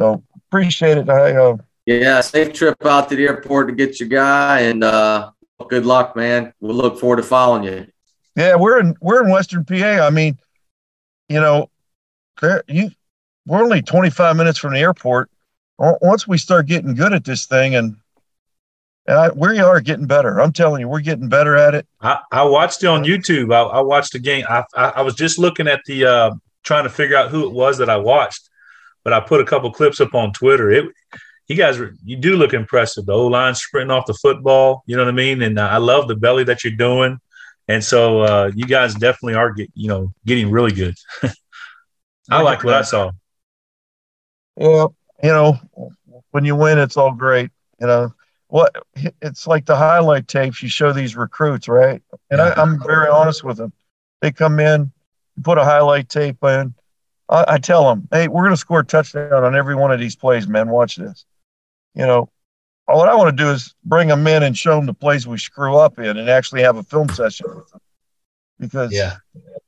[0.00, 1.08] So appreciate it.
[1.08, 1.58] I, uh,
[1.88, 5.30] Yeah, safe trip out to the airport to get your guy, and uh,
[5.68, 6.52] good luck, man.
[6.60, 7.86] We'll look forward to following you.
[8.36, 10.04] yeah, we're in we're in Western PA.
[10.06, 10.38] I mean,
[11.30, 11.70] you know,
[12.42, 12.90] there you
[13.46, 15.30] we're only 25 minutes from the airport.
[15.78, 17.96] Once we start getting good at this thing, and
[19.08, 20.42] uh, we are getting better.
[20.42, 21.86] I'm telling you, we're getting better at it.
[22.02, 23.50] I, I watched it on YouTube.
[23.50, 24.44] I, I watched the game.
[24.46, 26.34] I, I, I was just looking at the uh,
[26.64, 28.50] trying to figure out who it was that I watched,
[29.04, 30.70] but I put a couple clips up on Twitter.
[30.70, 30.84] It,
[31.48, 33.06] you guys, you do look impressive.
[33.06, 34.82] The O line sprinting off the football.
[34.86, 35.42] You know what I mean?
[35.42, 37.18] And uh, I love the belly that you're doing.
[37.68, 40.94] And so uh, you guys definitely are get, you know getting really good.
[42.30, 43.12] I like what I saw.
[44.56, 44.86] Yeah,
[45.22, 45.58] you know,
[46.30, 47.50] when you win, it's all great.
[47.80, 48.14] You know,
[48.48, 48.74] what
[49.22, 52.02] it's like the highlight tapes you show these recruits, right?
[52.30, 53.72] And I, I'm very honest with them.
[54.20, 54.92] They come in,
[55.42, 56.74] put a highlight tape in.
[57.28, 60.00] I, I tell them, hey, we're going to score a touchdown on every one of
[60.00, 60.68] these plays, man.
[60.68, 61.24] Watch this.
[61.98, 62.30] You know,
[62.86, 65.36] what I want to do is bring them in and show them the plays we
[65.36, 67.80] screw up in and actually have a film session with them
[68.60, 69.16] because Yeah.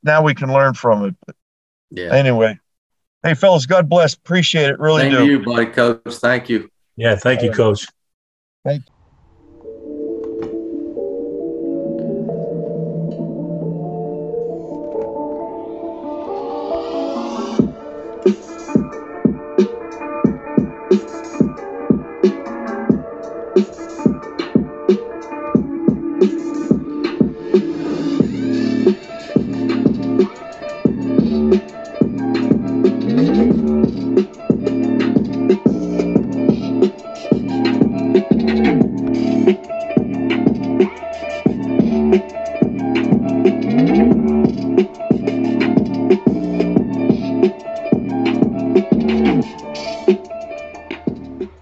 [0.01, 1.15] now we can learn from it.
[1.27, 1.35] But
[1.91, 2.13] Yeah.
[2.13, 2.57] anyway,
[3.21, 4.13] hey, fellas, God bless.
[4.13, 4.79] Appreciate it.
[4.79, 5.17] Really Same do.
[5.19, 5.99] to you, buddy, coach.
[6.07, 6.71] Thank you.
[6.95, 7.15] Yeah.
[7.15, 7.85] Thank you, coach.
[8.63, 8.83] Thank